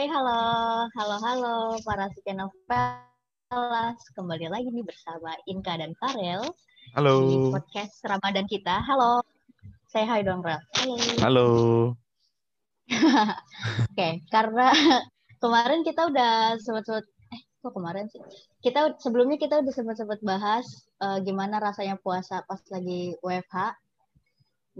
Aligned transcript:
Hai, 0.00 0.08
halo, 0.08 0.88
halo, 0.96 1.16
halo 1.20 1.56
para 1.84 2.08
Novelas. 2.32 4.00
Kembali 4.16 4.48
lagi 4.48 4.72
nih 4.72 4.80
bersama 4.80 5.36
Inka 5.44 5.76
dan 5.76 5.92
Farel 6.00 6.40
Halo. 6.96 7.28
di 7.28 7.36
podcast 7.52 8.00
Ramadan 8.08 8.48
kita. 8.48 8.80
Halo, 8.80 9.20
saya 9.92 10.08
hai 10.08 10.24
dong, 10.24 10.40
Rel. 10.40 10.56
Halo. 10.80 10.96
Halo. 11.20 11.48
Oke, 13.92 14.24
karena 14.32 14.72
kemarin 15.44 15.84
kita 15.84 16.08
udah 16.08 16.56
sempat-sempat, 16.64 17.04
eh 17.36 17.42
kok 17.60 17.76
kemarin 17.76 18.08
sih? 18.08 18.24
Kita 18.64 18.96
sebelumnya 19.04 19.36
kita 19.36 19.60
udah 19.60 19.74
sempat-sempat 19.76 20.24
bahas 20.24 20.64
eh, 21.04 21.20
gimana 21.28 21.60
rasanya 21.60 22.00
puasa 22.00 22.40
pas 22.48 22.64
lagi 22.72 23.20
WFH. 23.20 23.76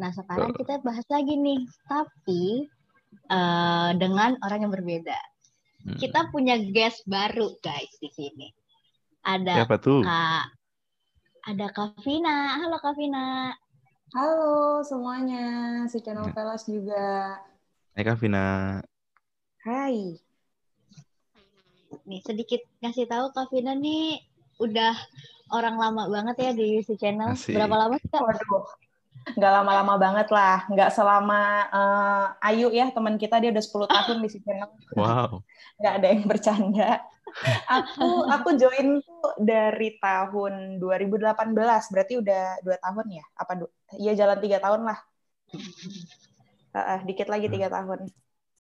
Nah, 0.00 0.16
sekarang 0.16 0.56
kita 0.56 0.80
bahas 0.80 1.04
lagi 1.12 1.36
nih, 1.36 1.60
tapi 1.84 2.72
eh, 3.10 3.90
dengan 3.98 4.38
orang 4.42 4.66
yang 4.66 4.72
berbeda. 4.72 5.20
Hmm. 5.80 5.96
Kita 5.96 6.28
punya 6.28 6.60
guest 6.60 7.04
baru 7.08 7.56
guys 7.64 7.92
di 7.98 8.10
sini. 8.12 8.48
Ada 9.24 9.64
Siapa 9.64 9.76
tuh? 9.80 10.04
Kak 10.04 10.60
ada 11.40 11.66
Kak 11.72 12.00
Vina. 12.04 12.60
Halo 12.60 12.76
Kak 12.80 12.94
Vina. 13.00 13.56
Halo 14.12 14.82
semuanya, 14.82 15.86
si 15.86 16.02
channel 16.02 16.28
Ya. 16.28 16.34
Velas 16.34 16.62
juga. 16.66 17.38
Hai 17.96 18.02
Kak 18.04 18.18
Vina. 18.20 18.78
Hai. 19.64 20.18
Nih 22.04 22.20
sedikit 22.26 22.60
ngasih 22.84 23.06
tahu 23.08 23.32
Kak 23.32 23.48
Vina 23.54 23.72
nih 23.72 24.20
udah 24.60 24.94
orang 25.54 25.80
lama 25.80 26.10
banget 26.12 26.36
ya 26.38 26.50
di 26.52 26.82
si 26.84 26.94
channel. 27.00 27.32
Asik. 27.32 27.56
Berapa 27.56 27.74
lama 27.86 27.96
sih 27.96 28.10
Kak? 28.10 28.20
Waduh, 28.20 28.66
nggak 29.36 29.52
lama-lama 29.60 29.94
banget 29.96 30.28
lah. 30.32 30.66
Nggak 30.70 30.90
selama 30.94 31.40
eh, 31.70 32.48
Ayu 32.50 32.68
ya, 32.70 32.90
teman 32.94 33.14
kita 33.20 33.38
dia 33.42 33.50
udah 33.54 33.64
10 33.64 33.86
tahun 33.90 34.16
di 34.24 34.28
si 34.30 34.38
channel. 34.42 34.70
Wow. 34.96 35.44
Nggak 35.80 35.94
ada 36.00 36.06
yang 36.06 36.24
bercanda. 36.26 36.90
Aku 37.70 38.26
aku 38.26 38.48
join 38.58 38.98
tuh 39.06 39.32
dari 39.38 39.94
tahun 40.02 40.82
2018, 40.82 41.92
berarti 41.94 42.14
udah 42.18 42.58
dua 42.66 42.76
tahun 42.82 43.06
ya? 43.22 43.24
Apa 43.38 43.52
Iya 43.94 44.12
jalan 44.18 44.38
tiga 44.42 44.58
tahun 44.58 44.82
lah. 44.86 44.98
Eh, 46.74 46.78
eh, 46.78 47.00
dikit 47.06 47.30
lagi 47.30 47.46
tiga 47.46 47.70
tahun. 47.70 48.10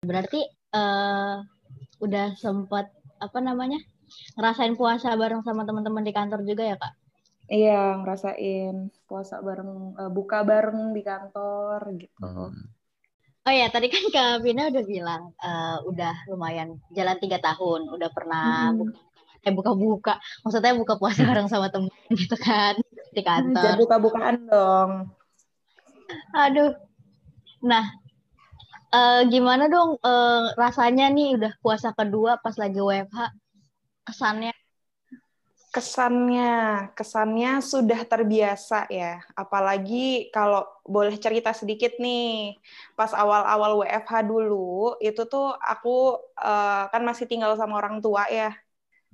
Berarti 0.06 0.40
eh 0.70 1.36
udah 2.00 2.26
sempat 2.38 2.90
apa 3.18 3.38
namanya? 3.42 3.78
ngerasain 4.34 4.74
puasa 4.74 5.14
bareng 5.14 5.42
sama 5.46 5.62
teman-teman 5.62 6.02
di 6.02 6.10
kantor 6.10 6.42
juga 6.42 6.66
ya 6.66 6.76
Kak? 6.78 6.92
Iya, 7.50 7.98
ngerasain 7.98 8.74
puasa 9.08 9.34
bareng, 9.46 9.70
eh, 10.00 10.10
buka 10.16 10.38
bareng 10.50 10.80
di 10.96 11.02
kantor 11.08 11.80
gitu. 12.00 12.18
Hmm. 12.22 12.54
Oh 13.46 13.52
ya, 13.60 13.66
tadi 13.74 13.86
kan 13.90 14.04
Kak 14.14 14.30
Vina 14.44 14.62
udah 14.70 14.84
bilang 14.92 15.22
eh, 15.42 15.76
udah 15.90 16.12
lumayan 16.30 16.68
jalan 16.96 17.16
tiga 17.22 17.38
tahun, 17.46 17.80
udah 17.94 18.08
pernah 18.16 18.44
Hmm. 18.70 18.76
buka, 18.78 18.92
eh 19.46 19.52
buka-buka, 19.58 20.12
maksudnya 20.44 20.72
buka 20.80 20.94
puasa 21.00 21.20
bareng 21.28 21.48
sama 21.50 21.66
temen 21.74 21.90
gitu 22.20 22.36
kan 22.38 22.74
di 23.16 23.22
Jangan 23.26 23.50
kantor. 23.56 23.74
buka-bukaan 23.82 24.36
dong. 24.46 24.90
Aduh, 26.44 26.70
nah 27.70 27.84
eh, 28.94 29.20
gimana 29.32 29.64
dong 29.74 29.90
eh, 30.02 30.42
rasanya 30.62 31.06
nih 31.16 31.28
udah 31.38 31.52
puasa 31.62 31.88
kedua 31.98 32.32
pas 32.44 32.54
lagi 32.62 32.78
WFH, 32.78 33.20
kesannya? 34.06 34.52
Kesannya, 35.70 36.90
kesannya 36.98 37.62
sudah 37.62 38.02
terbiasa 38.02 38.90
ya. 38.90 39.22
Apalagi 39.38 40.26
kalau 40.34 40.66
boleh 40.82 41.14
cerita 41.14 41.54
sedikit 41.54 41.94
nih, 42.02 42.58
pas 42.98 43.14
awal-awal 43.14 43.78
WFH 43.78 44.26
dulu, 44.26 44.98
itu 44.98 45.22
tuh 45.30 45.54
aku 45.54 46.18
eh, 46.42 46.84
kan 46.90 47.02
masih 47.06 47.30
tinggal 47.30 47.54
sama 47.54 47.78
orang 47.78 48.02
tua 48.02 48.26
ya. 48.26 48.50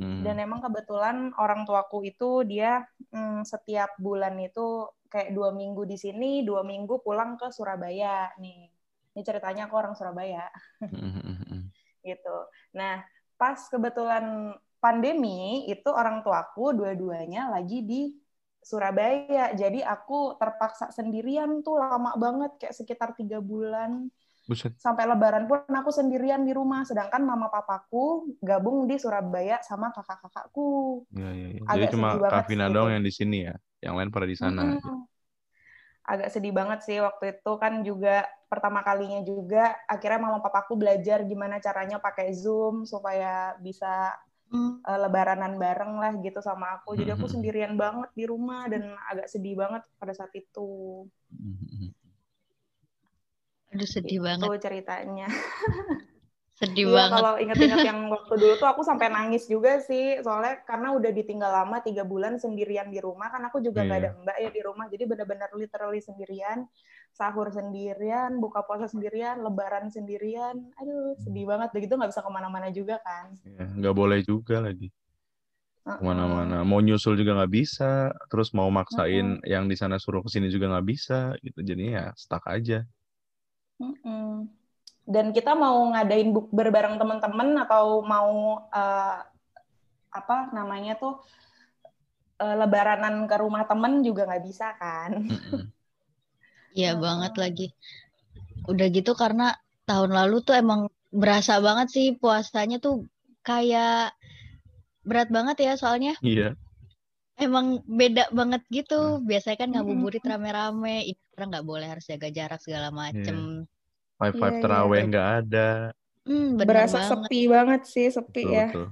Hmm. 0.00 0.24
Dan 0.24 0.40
emang 0.40 0.64
kebetulan 0.64 1.32
orang 1.36 1.64
tuaku 1.68 2.04
itu 2.08 2.44
dia 2.44 2.84
mm, 3.12 3.44
setiap 3.48 3.96
bulan 4.00 4.36
itu 4.40 4.88
kayak 5.12 5.32
dua 5.32 5.52
minggu 5.52 5.84
di 5.88 5.96
sini, 5.96 6.40
dua 6.44 6.64
minggu 6.64 7.00
pulang 7.04 7.36
ke 7.40 7.48
Surabaya 7.52 8.32
nih. 8.40 8.68
Ini 9.16 9.20
ceritanya 9.24 9.68
aku 9.68 9.76
orang 9.80 9.96
Surabaya 9.96 10.44
Hmm, 10.80 11.20
hmm, 11.20 11.36
hmm. 11.48 11.62
gitu. 12.04 12.36
Nah, 12.76 13.00
pas 13.40 13.56
kebetulan 13.72 14.52
pandemi 14.86 15.66
itu 15.66 15.90
orang 15.90 16.22
tuaku 16.22 16.70
dua-duanya 16.78 17.50
lagi 17.50 17.82
di 17.82 18.14
Surabaya. 18.62 19.50
Jadi 19.50 19.82
aku 19.82 20.38
terpaksa 20.38 20.94
sendirian 20.94 21.66
tuh 21.66 21.82
lama 21.82 22.14
banget 22.14 22.54
kayak 22.62 22.74
sekitar 22.78 23.18
tiga 23.18 23.42
bulan 23.42 24.06
Buset. 24.46 24.78
sampai 24.78 25.10
Lebaran 25.10 25.50
pun 25.50 25.66
aku 25.66 25.90
sendirian 25.90 26.46
di 26.46 26.54
rumah. 26.54 26.86
Sedangkan 26.86 27.26
mama 27.26 27.50
papaku 27.50 28.30
gabung 28.38 28.86
di 28.86 28.94
Surabaya 28.94 29.58
sama 29.66 29.90
kakak-kakakku. 29.90 31.02
Ya, 31.10 31.34
ya, 31.34 31.48
ya. 31.58 31.60
Jadi 31.66 31.86
cuma 31.98 32.14
sedih 32.14 32.22
banget 32.22 32.38
Kak 32.38 32.46
Vina 32.46 32.66
sih 32.70 32.74
doang 32.78 32.86
itu. 32.86 32.94
yang 32.94 33.02
di 33.02 33.12
sini 33.14 33.38
ya. 33.42 33.54
Yang 33.82 33.94
lain 33.98 34.10
pada 34.14 34.26
di 34.30 34.36
sana. 34.38 34.62
Mm-mm. 34.70 34.98
Agak 36.06 36.30
sedih 36.30 36.54
banget 36.54 36.86
sih 36.86 37.02
waktu 37.02 37.34
itu 37.34 37.52
kan 37.58 37.82
juga 37.82 38.22
pertama 38.46 38.78
kalinya 38.86 39.26
juga 39.26 39.74
akhirnya 39.90 40.22
mama 40.22 40.38
papaku 40.38 40.78
belajar 40.78 41.26
gimana 41.26 41.58
caranya 41.58 41.98
pakai 41.98 42.30
Zoom 42.30 42.86
supaya 42.86 43.58
bisa 43.58 44.14
Hmm, 44.50 44.72
eh, 44.90 44.98
lebaranan 45.04 45.52
bareng 45.62 45.92
lah 46.02 46.12
gitu 46.24 46.40
sama 46.48 46.66
aku. 46.78 46.90
Jadi 47.00 47.10
aku 47.16 47.26
Mhm. 47.26 47.34
sendirian 47.34 47.74
banget 47.82 48.10
di 48.18 48.24
rumah 48.32 48.62
dan 48.72 48.82
agak 49.10 49.26
sedih 49.32 49.54
banget 49.62 49.82
pada 50.00 50.12
saat 50.18 50.32
itu. 50.42 50.60
Hmm, 51.30 51.52
hmm, 51.60 51.76
hmm. 51.78 51.90
aduh 53.72 53.88
sedih 53.94 54.20
Itu 54.26 54.26
banget, 54.26 54.52
ceritanya. 54.64 55.26
sedih 56.58 56.86
Iya, 56.86 56.98
banget. 56.98 57.12
kalau 57.12 57.32
inget-inget 57.42 57.82
yang 57.88 57.98
waktu 58.14 58.34
dulu 58.42 58.54
tuh 58.62 58.68
aku 58.72 58.82
sampai 58.86 59.08
nangis 59.10 59.42
juga 59.50 59.70
sih, 59.88 60.22
soalnya 60.24 60.54
karena 60.68 60.88
udah 60.98 61.10
ditinggal 61.18 61.50
lama 61.58 61.76
tiga 61.82 62.02
bulan 62.12 62.34
sendirian 62.38 62.88
di 62.94 63.00
rumah, 63.02 63.26
kan 63.34 63.42
aku 63.48 63.58
juga 63.66 63.80
nggak 63.86 63.98
Iya. 63.98 64.06
ada 64.06 64.10
mbak 64.22 64.36
ya 64.44 64.50
di 64.56 64.60
rumah, 64.68 64.86
jadi 64.92 65.04
benar-benar 65.10 65.50
literally 65.56 65.98
sendirian, 66.04 66.58
sahur 67.16 67.48
sendirian, 67.48 68.36
buka 68.36 68.60
puasa 68.68 68.84
sendirian, 68.84 69.40
lebaran 69.40 69.88
sendirian, 69.88 70.60
aduh 70.76 71.16
sedih 71.24 71.48
banget, 71.48 71.72
begitu 71.72 71.96
nggak 71.96 72.12
bisa 72.12 72.20
ke 72.20 72.28
mana-mana 72.28 72.68
juga 72.68 73.00
kan. 73.00 73.32
Ya, 73.40 73.64
nggak 73.64 73.94
boleh 73.96 74.20
juga 74.20 74.60
lagi 74.60 74.92
ke 75.86 76.02
mana-mana. 76.02 76.66
Mau 76.66 76.82
nyusul 76.82 77.14
juga 77.16 77.38
nggak 77.38 77.52
bisa. 77.52 78.10
Terus 78.26 78.50
mau 78.52 78.68
maksain 78.68 79.38
yang 79.46 79.70
di 79.70 79.76
sana 79.78 79.96
suruh 79.96 80.20
ke 80.20 80.28
sini 80.28 80.50
juga 80.50 80.68
nggak 80.76 80.86
bisa. 80.86 81.32
Gitu. 81.40 81.62
Jadinya 81.62 81.92
ya 81.94 82.06
stuck 82.18 82.44
aja. 82.50 82.82
Mm-mm. 83.78 84.50
Dan 85.06 85.30
kita 85.30 85.54
mau 85.54 85.78
ngadain 85.94 86.34
bukber 86.34 86.74
bareng 86.74 86.98
teman-teman 86.98 87.62
atau 87.62 88.02
mau 88.02 88.58
eh, 88.74 89.18
apa 90.10 90.36
namanya 90.50 90.98
tuh 90.98 91.22
eh, 92.42 92.56
lebaranan 92.58 93.30
ke 93.30 93.36
rumah 93.38 93.62
temen 93.70 94.02
juga 94.02 94.26
nggak 94.26 94.44
bisa 94.44 94.74
kan? 94.76 95.22
Hmm, 95.22 95.70
Iya 96.76 96.92
banget 97.00 97.32
lagi. 97.40 97.66
Udah 98.68 98.86
gitu 98.92 99.16
karena 99.16 99.56
tahun 99.88 100.12
lalu 100.12 100.44
tuh 100.44 100.54
emang 100.54 100.92
berasa 101.08 101.56
banget 101.58 101.88
sih 101.88 102.06
puasanya 102.14 102.76
tuh 102.76 103.08
kayak 103.40 104.12
berat 105.06 105.30
banget 105.30 105.56
ya 105.62 105.72
soalnya 105.78 106.18
Iya. 106.20 106.52
emang 107.38 107.80
beda 107.86 108.28
banget 108.30 108.60
Hmm. 108.66 108.72
gitu. 108.74 109.00
Biasanya 109.22 109.56
kan 109.56 109.68
ngabuburit 109.72 110.20
rame-rame, 110.20 111.06
ini 111.06 111.20
sekarang 111.30 111.48
nggak 111.52 111.66
boleh 111.66 111.86
harus 111.86 112.04
jaga 112.04 112.28
jarak 112.28 112.60
segala 112.60 112.88
macem. 112.90 113.64
Five 114.16 114.34
Iya, 114.34 114.40
five 114.40 114.56
iya. 114.56 114.62
terawih 114.64 115.00
nggak 115.06 115.28
ada. 115.40 115.68
Hmm, 116.26 116.58
Berasa 116.58 116.98
banget. 116.98 117.10
sepi 117.12 117.40
banget 117.46 117.80
sih, 117.86 118.08
sepi 118.10 118.42
Betul, 118.42 118.52
ya. 118.52 118.66
betul. 118.66 118.86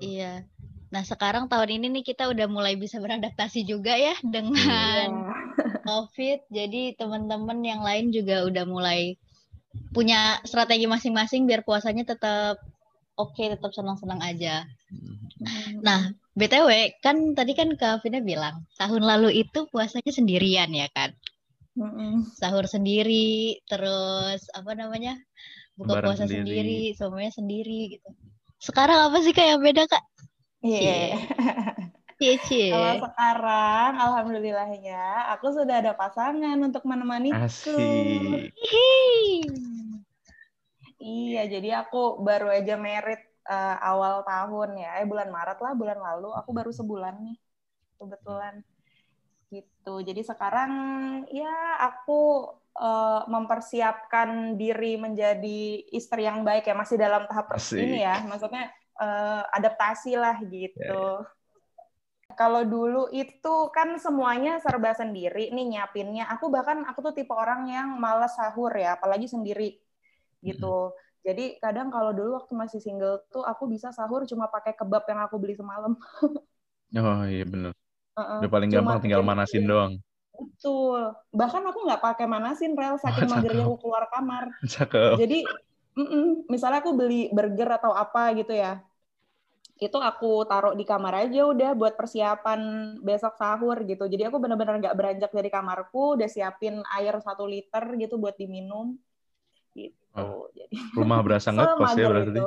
Iya. 0.00 0.32
Nah 0.90 1.02
sekarang 1.04 1.46
tahun 1.46 1.70
ini 1.76 1.86
nih 1.94 2.04
kita 2.06 2.26
udah 2.26 2.46
mulai 2.46 2.74
bisa 2.74 2.96
beradaptasi 2.96 3.62
juga 3.62 3.92
ya 3.94 4.16
Iya. 4.16 4.24
dengan 4.24 5.08
COVID. 5.82 6.48
Jadi 6.52 6.94
teman-teman 6.96 7.58
yang 7.64 7.80
lain 7.80 8.12
juga 8.14 8.44
udah 8.46 8.64
mulai 8.68 9.16
punya 9.94 10.42
strategi 10.42 10.86
masing-masing 10.86 11.46
biar 11.46 11.62
puasanya 11.62 12.02
tetap 12.02 12.58
oke, 13.14 13.42
tetap 13.42 13.70
senang-senang 13.74 14.20
aja. 14.24 14.64
Hmm. 14.90 15.80
Nah, 15.84 16.00
BTW 16.34 17.00
kan 17.04 17.36
tadi 17.36 17.52
kan 17.52 17.74
Kak 17.76 18.02
Vina 18.04 18.24
bilang 18.24 18.66
tahun 18.80 19.02
lalu 19.04 19.44
itu 19.46 19.68
puasanya 19.68 20.12
sendirian 20.12 20.70
ya 20.72 20.88
kan? 20.92 21.12
Mm-mm. 21.78 22.26
Sahur 22.34 22.66
sendiri, 22.66 23.62
terus 23.70 24.50
apa 24.52 24.74
namanya? 24.74 25.14
Buka 25.78 25.96
Lebaran 25.96 26.06
puasa 26.12 26.24
sendiri. 26.26 26.44
sendiri, 26.44 26.80
semuanya 26.98 27.32
sendiri 27.32 27.80
gitu. 27.96 28.08
Sekarang 28.60 29.08
apa 29.08 29.18
sih 29.24 29.32
Kak 29.32 29.46
yang 29.46 29.62
beda 29.62 29.86
Kak? 29.86 30.04
Iya. 30.60 31.16
Cie 32.20 32.36
cie. 32.44 32.68
Kalau 32.68 33.00
sekarang, 33.00 33.96
alhamdulillahnya, 33.96 35.32
aku 35.32 35.56
sudah 35.56 35.80
ada 35.80 35.96
pasangan 35.96 36.60
untuk 36.60 36.84
menemaniku. 36.84 37.32
Asik. 37.48 38.52
Hihi. 38.52 39.48
Iya, 41.00 41.48
jadi 41.48 41.80
aku 41.80 42.20
baru 42.20 42.52
aja 42.52 42.76
merit 42.76 43.24
eh, 43.48 43.76
awal 43.80 44.20
tahun 44.28 44.76
ya, 44.76 45.00
eh 45.00 45.08
bulan 45.08 45.32
Maret 45.32 45.64
lah, 45.64 45.72
bulan 45.72 45.96
lalu. 45.96 46.28
Aku 46.44 46.52
baru 46.52 46.68
sebulan 46.68 47.24
nih, 47.24 47.40
kebetulan. 47.96 48.60
gitu 49.50 49.98
jadi 50.06 50.22
sekarang 50.22 50.72
ya 51.26 51.82
aku 51.82 52.54
uh, 52.78 53.26
mempersiapkan 53.26 54.54
diri 54.54 54.94
menjadi 54.94 55.90
istri 55.90 56.22
yang 56.22 56.46
baik 56.46 56.70
ya 56.70 56.78
masih 56.78 56.94
dalam 56.94 57.26
tahap 57.26 57.58
Asik. 57.58 57.82
ini 57.82 58.06
ya 58.06 58.22
maksudnya 58.30 58.70
uh, 58.94 59.42
adaptasi 59.50 60.14
lah 60.14 60.38
gitu 60.46 61.26
Ya, 61.26 61.39
kalau 62.40 62.64
dulu 62.64 63.12
itu 63.12 63.54
kan 63.68 64.00
semuanya 64.00 64.56
serba 64.58 64.96
sendiri 64.96 65.52
nih 65.52 65.76
nyiapinnya 65.76 66.24
aku 66.26 66.48
bahkan 66.48 66.88
aku 66.88 67.04
tuh 67.04 67.12
tipe 67.12 67.36
orang 67.36 67.68
yang 67.68 68.00
malas 68.00 68.32
sahur 68.32 68.72
ya 68.72 68.96
apalagi 68.96 69.28
sendiri 69.28 69.76
gitu 70.40 70.96
jadi 71.20 71.60
kadang 71.60 71.92
kalau 71.92 72.16
dulu 72.16 72.40
waktu 72.40 72.56
masih 72.56 72.80
single 72.80 73.20
tuh 73.28 73.44
aku 73.44 73.68
bisa 73.68 73.92
sahur 73.92 74.24
cuma 74.24 74.48
pakai 74.48 74.72
kebab 74.72 75.04
yang 75.04 75.20
aku 75.20 75.36
beli 75.36 75.52
semalam 75.52 75.92
Oh 76.90 77.22
iya 77.22 77.46
bener. 77.46 77.70
Heeh. 78.18 78.38
Udah 78.42 78.50
paling 78.50 78.66
Cuma 78.66 78.82
gampang 78.82 78.98
tinggal 79.06 79.22
jadi- 79.22 79.30
manasin 79.30 79.62
doang. 79.62 79.92
Betul. 80.34 81.14
Bahkan 81.30 81.62
aku 81.62 81.78
nggak 81.86 82.02
pakai 82.02 82.26
manasin 82.26 82.74
rel 82.74 82.98
saking 82.98 83.28
Cakep. 83.30 83.34
magernya 83.38 83.62
aku 83.62 83.76
keluar 83.78 84.10
kamar. 84.10 84.50
Cakep. 84.66 85.14
Jadi 85.22 85.38
mm-mm, 85.94 86.50
misalnya 86.50 86.82
aku 86.82 86.98
beli 86.98 87.30
burger 87.30 87.78
atau 87.78 87.94
apa 87.94 88.34
gitu 88.34 88.50
ya, 88.50 88.82
itu 89.80 89.96
aku 89.96 90.44
taruh 90.44 90.76
di 90.76 90.84
kamar 90.84 91.24
aja 91.24 91.48
udah 91.48 91.72
buat 91.72 91.96
persiapan 91.96 92.60
besok 93.00 93.34
sahur 93.40 93.80
gitu. 93.88 94.04
Jadi 94.04 94.28
aku 94.28 94.36
benar-benar 94.36 94.76
nggak 94.76 94.96
beranjak 94.96 95.30
dari 95.32 95.48
kamarku, 95.48 96.20
udah 96.20 96.28
siapin 96.28 96.84
air 96.92 97.16
satu 97.24 97.48
liter 97.48 97.84
gitu 97.96 98.20
buat 98.20 98.36
diminum. 98.36 99.00
Gitu. 99.72 99.96
Oh. 100.12 100.52
Jadi 100.52 100.76
Rumah 101.00 101.18
berasa 101.24 101.48
ngekos 101.50 101.96
ya 101.96 101.96
semager 101.96 102.10
berarti. 102.12 102.30
itu. 102.36 102.46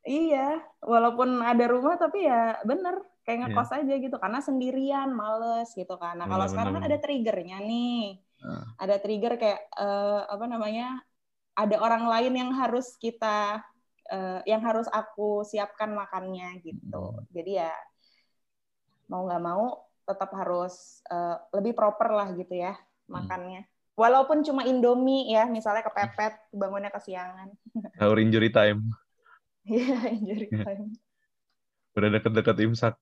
Iya, 0.00 0.48
walaupun 0.80 1.44
ada 1.44 1.64
rumah 1.68 1.94
tapi 2.00 2.24
ya 2.24 2.56
bener 2.64 3.04
kayak 3.22 3.36
Iya. 3.36 3.44
ngekos 3.52 3.70
aja 3.78 3.94
gitu 4.00 4.16
karena 4.16 4.40
sendirian, 4.40 5.08
males 5.12 5.68
gitu 5.76 5.94
kan. 6.00 6.18
Nah 6.18 6.26
kalau 6.26 6.48
Benar, 6.48 6.52
sekarang 6.56 6.72
kan 6.80 6.84
ada 6.88 6.98
triggernya 6.98 7.56
nih, 7.62 8.18
Ah. 8.42 8.64
ada 8.80 8.96
trigger 8.96 9.36
kayak 9.36 9.60
eh, 9.76 10.20
apa 10.26 10.44
namanya, 10.48 10.98
ada 11.54 11.76
orang 11.78 12.08
lain 12.08 12.32
yang 12.32 12.50
harus 12.56 12.96
kita, 12.96 13.60
eh, 14.10 14.40
yang 14.50 14.62
harus 14.66 14.86
aku 14.90 15.46
siapkan 15.46 15.94
makannya 15.94 16.58
gitu. 16.66 17.14
Hmm. 17.14 17.24
Jadi 17.30 17.62
ya 17.62 17.72
mau 19.10 19.26
nggak 19.26 19.42
mau 19.42 19.64
tetap 20.06 20.30
harus 20.34 21.02
eh, 21.10 21.36
lebih 21.54 21.72
proper 21.78 22.08
lah 22.10 22.28
gitu 22.34 22.54
ya 22.54 22.74
Hmm. 23.10 23.26
makannya. 23.26 23.62
Walaupun 23.98 24.40
cuma 24.46 24.64
Indomie 24.64 25.28
ya, 25.28 25.44
misalnya 25.44 25.84
kepepet, 25.84 26.32
bangunnya 26.54 26.88
kesiangan. 26.94 27.52
Sahur 28.00 28.16
injury 28.22 28.48
time. 28.48 28.86
Iya, 29.66 29.98
injury 30.14 30.48
time. 30.64 30.94
Udah 31.98 32.08
deket-deket 32.16 32.56
imsak. 32.64 32.94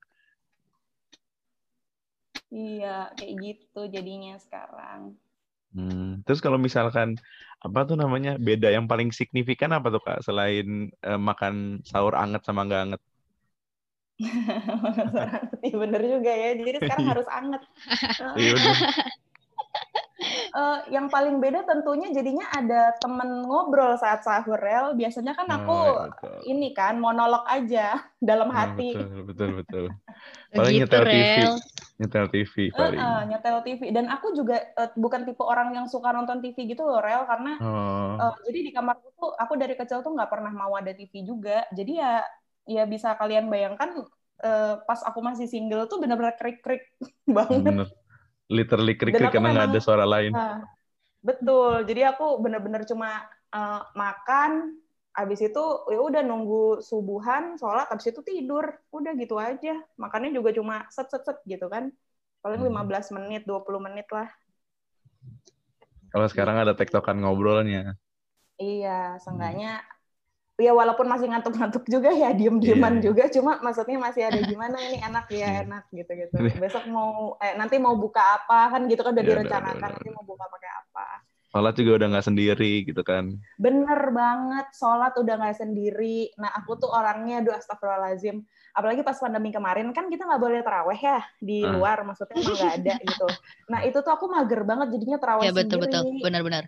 Iya, 2.49 3.13
kayak 3.15 3.33
gitu 3.45 3.81
jadinya 3.95 4.35
sekarang. 4.41 5.13
Hmm. 5.75 6.25
Terus 6.25 6.39
kalau 6.45 6.57
misalkan 6.67 7.09
apa 7.65 7.79
tuh 7.89 7.95
namanya 8.01 8.29
beda 8.47 8.67
yang 8.75 8.85
paling 8.91 9.09
signifikan 9.19 9.71
apa 9.77 9.87
tuh 9.93 10.01
kak 10.05 10.17
selain 10.27 10.65
eh, 11.07 11.19
makan 11.29 11.53
sahur 11.89 12.13
anget 12.21 12.41
sama 12.47 12.59
nggak 12.65 12.81
anget? 12.85 13.01
Iya 15.65 15.75
bener 15.83 16.01
juga 16.03 16.31
ya. 16.31 16.49
Jadi 16.59 16.69
sekarang 16.83 17.05
Iya. 17.05 17.09
harus 17.11 17.27
anget. 17.29 17.61
Iya. 18.35 18.53
Eh, 20.49 20.77
yang 20.91 21.07
paling 21.13 21.39
beda 21.39 21.63
tentunya 21.63 22.09
jadinya 22.11 22.45
ada 22.51 22.91
temen 22.99 23.45
ngobrol 23.47 23.95
saat 23.95 24.19
sahur 24.25 24.59
rel. 24.59 24.91
Biasanya 24.99 25.31
kan 25.37 25.47
aku 25.47 25.71
Oh, 25.71 25.85
iya, 25.95 26.09
betul. 26.09 26.39
ini 26.51 26.67
kan 26.75 26.99
monolog 26.99 27.43
aja 27.47 28.01
dalam 28.19 28.49
Nah, 28.49 28.73
hati. 28.73 28.97
betul 28.97 29.05
betul 29.29 29.49
betul. 29.59 29.85
Paling 30.57 30.73
Gitu, 30.75 30.81
nyetel 30.81 31.03
TV. 31.11 31.35
Nyetel 31.99 32.25
TV 32.31 32.71
paling. 32.71 32.99
Heeh, 32.99 33.19
nyetel 33.27 33.57
TV. 33.67 33.81
Dan 33.91 34.07
aku 34.07 34.31
juga 34.31 34.55
eh, 34.55 34.89
bukan 34.95 35.27
tipe 35.27 35.43
orang 35.43 35.75
yang 35.75 35.85
suka 35.91 36.15
nonton 36.15 36.39
TV 36.39 36.57
gitu 36.71 36.87
loh 36.87 37.03
rel 37.03 37.27
karena 37.27 37.59
Oh. 37.59 38.15
Eh, 38.19 38.33
jadi 38.51 38.59
di 38.67 38.71
kamarku 38.75 39.15
tuh 39.15 39.31
aku 39.35 39.53
dari 39.55 39.75
kecil 39.79 40.03
tuh 40.03 40.11
nggak 40.11 40.27
pernah 40.31 40.51
mau 40.51 40.75
ada 40.75 40.91
TV 40.95 41.23
juga. 41.23 41.63
Jadi 41.75 41.99
ya 41.99 42.23
ya 42.67 42.83
bisa 42.87 43.15
kalian 43.19 43.47
bayangkan 43.51 44.03
eh, 44.43 44.75
pas 44.83 44.99
aku 45.03 45.19
masih 45.19 45.47
single 45.47 45.87
tuh 45.91 45.99
benar-benar 45.99 46.35
krik-krik 46.39 46.83
banget. 47.27 47.63
bener. 47.63 47.87
Literally 48.49 48.95
krik-krik 48.97 49.29
karena 49.31 49.49
nggak 49.55 49.67
ada 49.75 49.79
suara 49.79 50.05
lain. 50.07 50.31
Nah, 50.35 50.63
betul. 51.23 51.83
Jadi 51.87 52.01
aku 52.07 52.25
benar-benar 52.43 52.83
cuma 52.87 53.23
eh, 53.51 53.81
makan, 53.95 54.51
habis 55.17 55.39
itu 55.43 55.59
ya 55.93 55.99
udah 55.99 56.21
nunggu 56.25 56.81
subuhan, 56.89 57.57
sholat, 57.61 57.87
habis 57.91 58.07
itu 58.11 58.21
tidur. 58.25 58.65
Udah 58.95 59.11
gitu 59.21 59.35
aja. 59.39 59.73
Makannya 60.01 60.31
juga 60.37 60.49
cuma 60.57 60.75
set 60.95 61.07
set 61.11 61.23
set 61.27 61.37
gitu 61.47 61.65
kan. 61.73 61.91
Paling 62.43 62.61
Hmm. 62.61 62.67
15 62.69 63.07
menit, 63.15 63.41
20 63.49 63.81
menit 63.83 64.07
lah. 64.15 64.29
Kalau 66.13 66.27
sekarang 66.31 66.57
ada 66.61 66.73
tektokan 66.79 67.17
ngobrolnya. 67.21 67.97
Iya, 68.61 68.89
seenggaknya 69.23 69.67
ya 70.65 70.71
walaupun 70.79 71.07
masih 71.13 71.27
ngantuk-ngantuk 71.31 71.83
juga 71.93 72.09
ya 72.21 72.29
diem-dieman 72.39 72.93
Iya. 72.99 73.03
juga 73.07 73.23
cuma 73.35 73.51
maksudnya 73.65 73.97
masih 74.07 74.23
ada 74.29 74.39
gimana 74.51 74.77
ini 74.87 74.97
enak 75.07 75.25
Iya. 75.31 75.47
ya 75.47 75.47
enak 75.63 75.83
gitu-gitu. 75.97 76.37
Besok 76.61 76.83
mau 76.95 77.11
eh 77.43 77.53
nanti 77.59 77.75
mau 77.85 77.95
buka 78.03 78.21
apa 78.37 78.55
kan 78.73 78.81
gitu 78.91 79.01
kan 79.05 79.11
udah 79.15 79.25
Iya, 79.25 79.31
direncanakan 79.31 79.89
nanti 79.95 80.09
mau 80.15 80.25
buka 80.31 80.45
pakai 80.53 80.71
apa. 80.81 81.05
Sholat 81.49 81.73
juga 81.73 81.91
udah 81.97 82.07
nggak 82.13 82.27
sendiri 82.29 82.85
gitu 82.85 83.01
kan. 83.01 83.33
Bener 83.57 84.13
banget 84.13 84.69
sholat 84.71 85.17
udah 85.17 85.33
nggak 85.35 85.57
sendiri. 85.57 86.29
Nah 86.37 86.53
aku 86.53 86.77
tuh 86.77 86.87
orangnya 86.87 87.41
aduh 87.41 87.57
astagfirullahaladzim. 87.57 88.45
Apalagi 88.69 89.01
pas 89.01 89.17
pandemi 89.17 89.49
kemarin 89.49 89.89
kan 89.89 90.07
kita 90.07 90.23
nggak 90.23 90.37
boleh 90.37 90.61
teraweh 90.61 90.93
ya 90.95 91.19
di 91.35 91.65
Ah. 91.65 91.73
luar 91.73 92.05
maksudnya 92.05 92.37
emang 92.37 92.53
nggak 92.53 92.75
ada 92.79 92.93
gitu. 93.01 93.27
Nah 93.65 93.79
itu 93.81 93.97
tuh 93.97 94.11
aku 94.11 94.29
mager 94.29 94.61
banget 94.61 94.87
jadinya 94.93 95.17
teraweh 95.17 95.43
Ya 95.43 95.51
betul 95.51 95.77
betul, 95.79 96.01
sendiri. 96.05 96.21
benar-benar. 96.21 96.65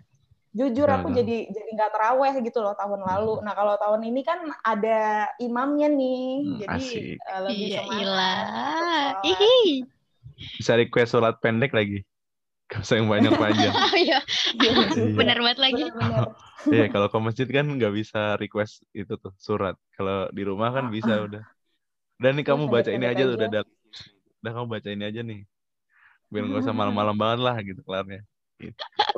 jujur 0.52 0.84
aku 0.84 1.08
Benar. 1.08 1.16
jadi 1.16 1.36
jadi 1.48 1.70
nggak 1.72 1.92
teraweh 1.92 2.34
gitu 2.42 2.58
loh 2.60 2.74
tahun 2.74 3.00
lalu. 3.00 3.40
Nah 3.40 3.54
kalau 3.54 3.78
tahun 3.78 4.04
ini 4.04 4.20
kan 4.20 4.36
ada 4.60 5.00
imamnya 5.38 5.88
nih, 5.88 6.26
Hmm, 6.42 6.56
jadi 6.58 6.76
asik. 6.76 7.04
eh, 7.16 7.40
lebih 7.40 7.56
Iya 7.64 7.80
semangat. 7.80 9.14
Bisa 10.52 10.72
request 10.74 11.10
sholat 11.12 11.38
pendek 11.38 11.70
lagi. 11.70 12.02
Gak 12.72 12.88
usah 12.88 12.96
yang 12.96 13.08
banyak 13.12 13.32
panjang. 13.36 13.74
Oh 13.76 13.92
iya, 14.00 14.18
Iya, 14.56 14.72
benar 15.12 15.38
banget 15.44 15.58
lagi. 15.60 15.84
Iya, 16.62 16.94
kalau 16.94 17.10
ke 17.10 17.18
masjid 17.18 17.48
kan 17.50 17.66
nggak 17.66 17.90
bisa 17.90 18.38
request 18.38 18.86
itu 18.94 19.18
tuh 19.18 19.34
surat. 19.34 19.74
Kalau 19.98 20.30
di 20.30 20.46
rumah 20.46 20.70
kan 20.70 20.94
bisa 20.94 21.18
udah. 21.26 21.42
Dan 22.22 22.38
nih 22.38 22.46
kamu 22.46 22.70
baca 22.70 22.86
ini 22.86 23.02
aja 23.02 23.26
tuh 23.26 23.34
udah 23.34 23.48
ada. 23.50 23.60
Udah 24.46 24.52
kamu 24.54 24.66
baca 24.70 24.88
ini 24.94 25.02
aja 25.02 25.20
nih. 25.26 25.42
Biar 26.30 26.46
nggak 26.46 26.62
usah 26.62 26.70
malam-malam 26.70 27.18
banget 27.18 27.40
lah 27.42 27.56
gitu 27.66 27.82
kelarnya. 27.82 28.22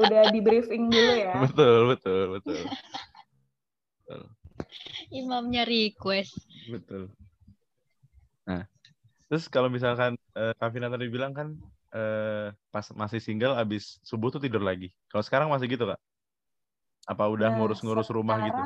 Udah 0.01 0.33
di 0.33 0.41
briefing 0.41 0.89
dulu 0.89 1.13
ya. 1.21 1.37
Betul, 1.45 1.93
betul, 1.93 2.23
betul. 2.41 2.65
Imamnya 5.13 5.69
request. 5.69 6.49
Betul. 6.73 7.13
Nah, 8.49 8.65
terus 9.29 9.53
kalau 9.53 9.69
misalkan 9.69 10.17
eh, 10.33 10.57
Kak 10.57 10.73
Vina 10.73 10.89
tadi 10.89 11.13
bilang 11.13 11.37
kan 11.37 11.53
eh, 11.95 12.47
pas 12.75 12.87
masih 12.99 13.21
single 13.23 13.55
abis 13.55 14.03
subuh 14.03 14.29
tuh 14.35 14.43
tidur 14.43 14.61
lagi. 14.61 14.91
Kalau 15.09 15.23
sekarang 15.23 15.49
masih 15.49 15.71
gitu 15.71 15.87
kak? 15.87 16.01
Apa 17.07 17.25
udah 17.31 17.49
Nah, 17.53 17.57
ngurus-ngurus 17.61 18.09
rumah 18.11 18.39
gitu? 18.43 18.63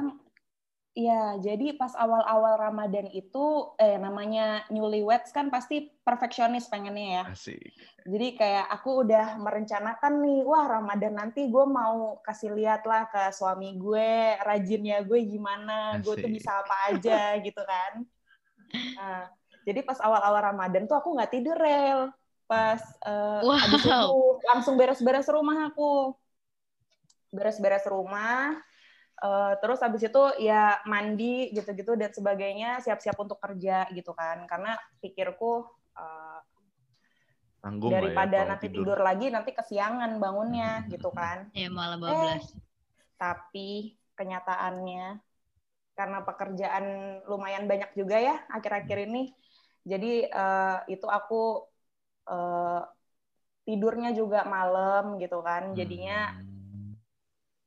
Iya, 0.98 1.38
jadi 1.38 1.78
pas 1.78 1.94
awal-awal 1.94 2.58
Ramadan 2.58 3.06
itu, 3.14 3.70
eh 3.78 3.94
namanya 4.02 4.66
newlyweds 4.66 5.30
kan 5.30 5.46
pasti 5.46 5.94
perfeksionis 6.02 6.66
pengennya 6.66 7.22
ya. 7.22 7.24
Asik. 7.30 7.70
Jadi 8.02 8.28
kayak 8.34 8.66
aku 8.66 9.06
udah 9.06 9.38
merencanakan 9.38 10.12
nih, 10.26 10.42
wah 10.42 10.66
Ramadan 10.66 11.14
nanti 11.14 11.46
gue 11.46 11.64
mau 11.70 12.18
kasih 12.26 12.50
lihat 12.50 12.82
lah 12.82 13.06
ke 13.06 13.30
suami 13.30 13.78
gue, 13.78 14.42
rajinnya 14.42 14.98
gue 15.06 15.22
gimana, 15.22 16.02
gue 16.02 16.14
tuh 16.18 16.30
bisa 16.32 16.50
apa 16.66 16.90
aja 16.90 17.36
gitu 17.38 17.62
kan. 17.62 18.02
Nah, 18.98 19.30
jadi 19.62 19.80
pas 19.86 20.02
awal-awal 20.02 20.52
Ramadan 20.52 20.90
tuh 20.90 20.98
aku 20.98 21.14
nggak 21.14 21.30
tidur 21.30 21.54
rel, 21.54 22.10
pas 22.50 22.80
eh, 23.06 23.42
Wow. 23.42 23.58
habis 23.62 23.80
subuh 23.84 24.40
langsung 24.50 24.74
beres-beres 24.80 25.28
rumah 25.30 25.58
aku, 25.70 26.16
beres-beres 27.34 27.84
rumah. 27.88 28.56
eh, 29.18 29.52
terus 29.62 29.80
habis 29.84 30.02
itu 30.08 30.22
ya 30.42 30.80
mandi 30.92 31.50
gitu-gitu 31.56 31.92
dan 32.00 32.10
sebagainya 32.14 32.80
siap-siap 32.84 33.16
untuk 33.20 33.38
kerja 33.44 33.86
gitu 33.94 34.12
kan 34.16 34.46
karena 34.50 34.78
pikirku 35.02 35.66
eh, 35.98 36.40
Tanggung 37.62 37.90
ya 37.92 38.00
daripada 38.00 38.38
kalau 38.38 38.54
nanti 38.54 38.66
tidur. 38.70 38.98
lagi 39.08 39.26
nanti 39.34 39.50
kesiangan 39.58 40.10
bangunnya 40.22 40.86
Hmm. 40.86 40.92
gitu 40.92 41.10
kan 41.14 41.38
Ya 41.58 41.68
malah 41.68 41.98
eh 42.06 42.38
12. 42.40 42.44
tapi 43.18 43.70
kenyataannya 44.18 45.04
karena 45.98 46.18
pekerjaan 46.28 46.84
lumayan 47.30 47.66
banyak 47.70 47.90
juga 47.98 48.16
ya 48.22 48.36
akhir-akhir 48.56 48.98
ini 49.10 49.22
jadi 49.82 50.12
eh, 50.30 50.78
itu 50.94 51.06
aku 51.18 51.66
eh, 52.32 52.80
tidurnya 53.66 54.10
juga 54.20 54.40
malam 54.48 55.04
gitu 55.22 55.38
kan. 55.44 55.62
Jadinya 55.78 56.32
Hmm. 56.36 56.96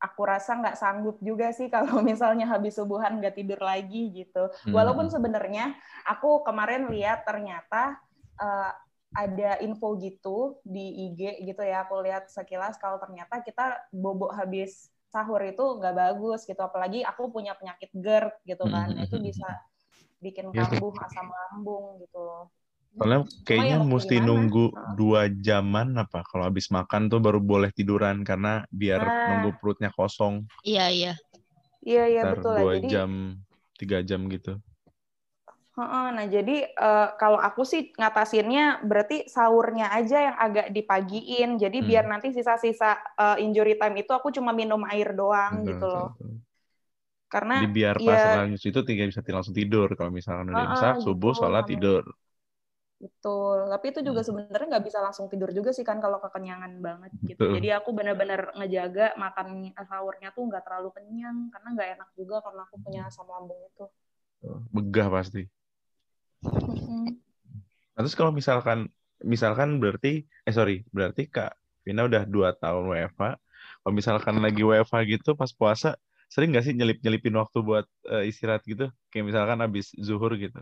aku 0.02 0.22
rasa 0.26 0.58
nggak 0.58 0.78
sanggup 0.82 1.18
juga 1.22 1.54
sih 1.54 1.68
kalau 1.76 2.02
misalnya 2.02 2.46
habis 2.50 2.74
subuhan 2.78 3.22
nggak 3.22 3.36
tidur 3.38 3.60
lagi 3.62 4.10
gitu. 4.14 4.50
Hmm. 4.64 4.74
walaupun 4.74 5.08
sebenarnya 5.14 5.76
aku 6.10 6.42
kemarin 6.48 6.90
lihat 6.94 7.24
ternyata 7.28 7.98
eh, 8.42 8.72
ada 9.12 9.60
info 9.60 10.00
gitu 10.00 10.64
di 10.64 11.12
IG 11.12 11.22
gitu 11.52 11.62
ya. 11.68 11.84
Aku 11.86 12.00
lihat 12.06 12.32
sekilas 12.32 12.80
kalau 12.80 12.98
ternyata 13.04 13.44
kita 13.44 13.76
bobok 13.92 14.32
habis 14.40 14.88
sahur 15.12 15.44
itu 15.44 15.62
nggak 15.78 15.96
bagus 15.96 16.48
gitu. 16.48 16.62
Apalagi 16.64 17.04
aku 17.04 17.28
punya 17.30 17.54
penyakit 17.60 17.92
GERD 17.94 18.32
gitu 18.48 18.66
kan. 18.72 18.96
Hmm. 18.96 19.04
itu 19.06 19.16
bisa 19.20 19.46
bikin 20.24 20.54
Iya 20.54 20.64
kambuh 20.72 20.94
asam 21.06 21.28
lambung 21.30 22.00
gitu 22.02 22.48
Soalnya 22.98 23.20
kayaknya 23.48 23.76
ya 23.76 23.80
mau 23.82 23.90
mesti 23.98 24.16
gimana? 24.20 24.28
nunggu 24.28 24.66
dua 25.00 25.22
jaman 25.48 25.88
apa 26.04 26.20
kalau 26.30 26.44
habis 26.50 26.68
makan 26.78 27.02
tuh 27.12 27.20
baru 27.26 27.40
boleh 27.52 27.70
tiduran 27.78 28.18
karena 28.30 28.52
biar 28.82 29.02
Nah. 29.02 29.12
nunggu 29.28 29.50
perutnya 29.60 29.90
kosong 29.98 30.36
Iya, 30.70 30.84
iya. 30.96 31.10
iya 31.90 32.02
iya 32.14 32.24
betul 32.32 32.52
lah 32.58 32.66
dua 32.66 32.74
jadi 32.74 32.88
jam 32.92 33.42
tiga 33.80 33.98
jam 34.06 34.22
gitu. 34.34 34.62
Heeh, 35.72 36.06
nah 36.16 36.26
jadi 36.28 36.56
eh, 36.68 37.08
kalau 37.16 37.40
aku 37.40 37.64
sih 37.64 37.96
ngatasinnya 37.96 38.84
berarti 38.84 39.32
sahurnya 39.32 39.88
aja 39.96 40.18
yang 40.28 40.38
agak 40.46 40.68
dipagiin. 40.76 41.56
Jadi 41.56 41.78
Hmm. 41.80 41.88
biar 41.90 42.06
nanti 42.12 42.28
sisa-sisa 42.36 43.00
eh, 43.24 43.38
injury 43.46 43.80
time 43.80 43.96
itu 44.04 44.12
aku 44.12 44.30
cuma 44.36 44.52
minum 44.52 44.84
air 44.92 45.16
doang 45.16 45.54
Betul, 45.54 45.70
gitu 45.70 45.88
loh. 45.88 46.12
betul. 46.20 46.42
Karena 47.32 47.56
Jadi 47.56 47.66
biar 47.76 47.98
pas 48.08 48.22
ya 48.24 48.36
lanjut 48.36 48.62
itu 48.70 48.80
tinggal 48.88 49.08
bisa 49.12 49.22
langsung 49.38 49.56
tidur 49.60 49.88
kalau 49.98 50.12
misalkan 50.20 50.48
udah 50.56 50.64
Heeh, 50.64 50.72
imsak 50.72 50.96
subuh 51.04 51.34
gitu, 51.34 51.40
sholat 51.40 51.64
tidur. 51.72 52.04
Betul. 53.02 53.58
Tapi 53.74 53.86
itu 53.92 54.00
juga 54.06 54.22
Hmm. 54.22 54.28
sebenarnya 54.30 54.68
nggak 54.78 54.86
bisa 54.88 55.00
langsung 55.02 55.26
tidur 55.32 55.50
juga 55.58 55.70
sih 55.74 55.86
kan 55.90 55.98
kalau 55.98 56.18
kekenyangan 56.22 56.72
banget 56.80 57.12
gitu. 57.26 57.42
Betul. 57.42 57.54
Jadi 57.58 57.68
aku 57.74 57.90
benar-benar 57.98 58.42
ngejaga 58.58 59.06
makan 59.18 59.48
sahurnya 59.90 60.30
tuh 60.38 60.44
nggak 60.50 60.64
terlalu 60.66 60.90
kenyang 60.96 61.38
karena 61.54 61.68
nggak 61.76 61.90
enak 61.98 62.10
juga 62.16 62.36
karena 62.46 62.62
aku 62.70 62.76
punya 62.86 63.02
asam 63.10 63.28
lambung 63.28 63.60
itu. 63.66 63.86
Begah 64.74 65.08
pasti. 65.10 65.42
Nah, 67.92 68.08
terus 68.08 68.16
kalau 68.16 68.32
misalkan 68.32 68.88
misalkan 69.22 69.78
berarti 69.84 70.24
eh 70.48 70.54
sorry 70.56 70.82
berarti 70.96 71.28
Kak 71.28 71.52
Vina 71.84 72.08
udah 72.08 72.24
dua 72.26 72.56
tahun 72.56 72.88
WFH. 72.88 73.36
Kalau 73.84 73.94
misalkan 73.94 74.36
lagi 74.40 74.62
WFH 74.64 74.96
gitu 75.12 75.36
pas 75.36 75.52
puasa 75.52 76.00
sering 76.32 76.56
nggak 76.56 76.64
sih 76.66 76.74
nyelip 76.74 76.98
nyelipin 77.04 77.36
waktu 77.36 77.60
buat 77.62 77.86
eh, 78.10 78.32
istirahat 78.32 78.64
gitu? 78.64 78.88
Kayak 79.12 79.26
misalkan 79.36 79.60
habis 79.60 79.92
zuhur 80.00 80.32
gitu. 80.40 80.58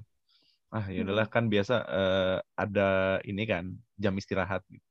Ah 0.75 0.85
ya 0.93 0.99
udahlah 1.05 1.27
kan 1.33 1.45
biasa 1.53 1.73
eh, 1.97 2.37
ada 2.63 2.81
ini 3.29 3.43
kan 3.51 3.65
jam 4.03 4.13
istirahat 4.21 4.61
gitu. 4.69 4.85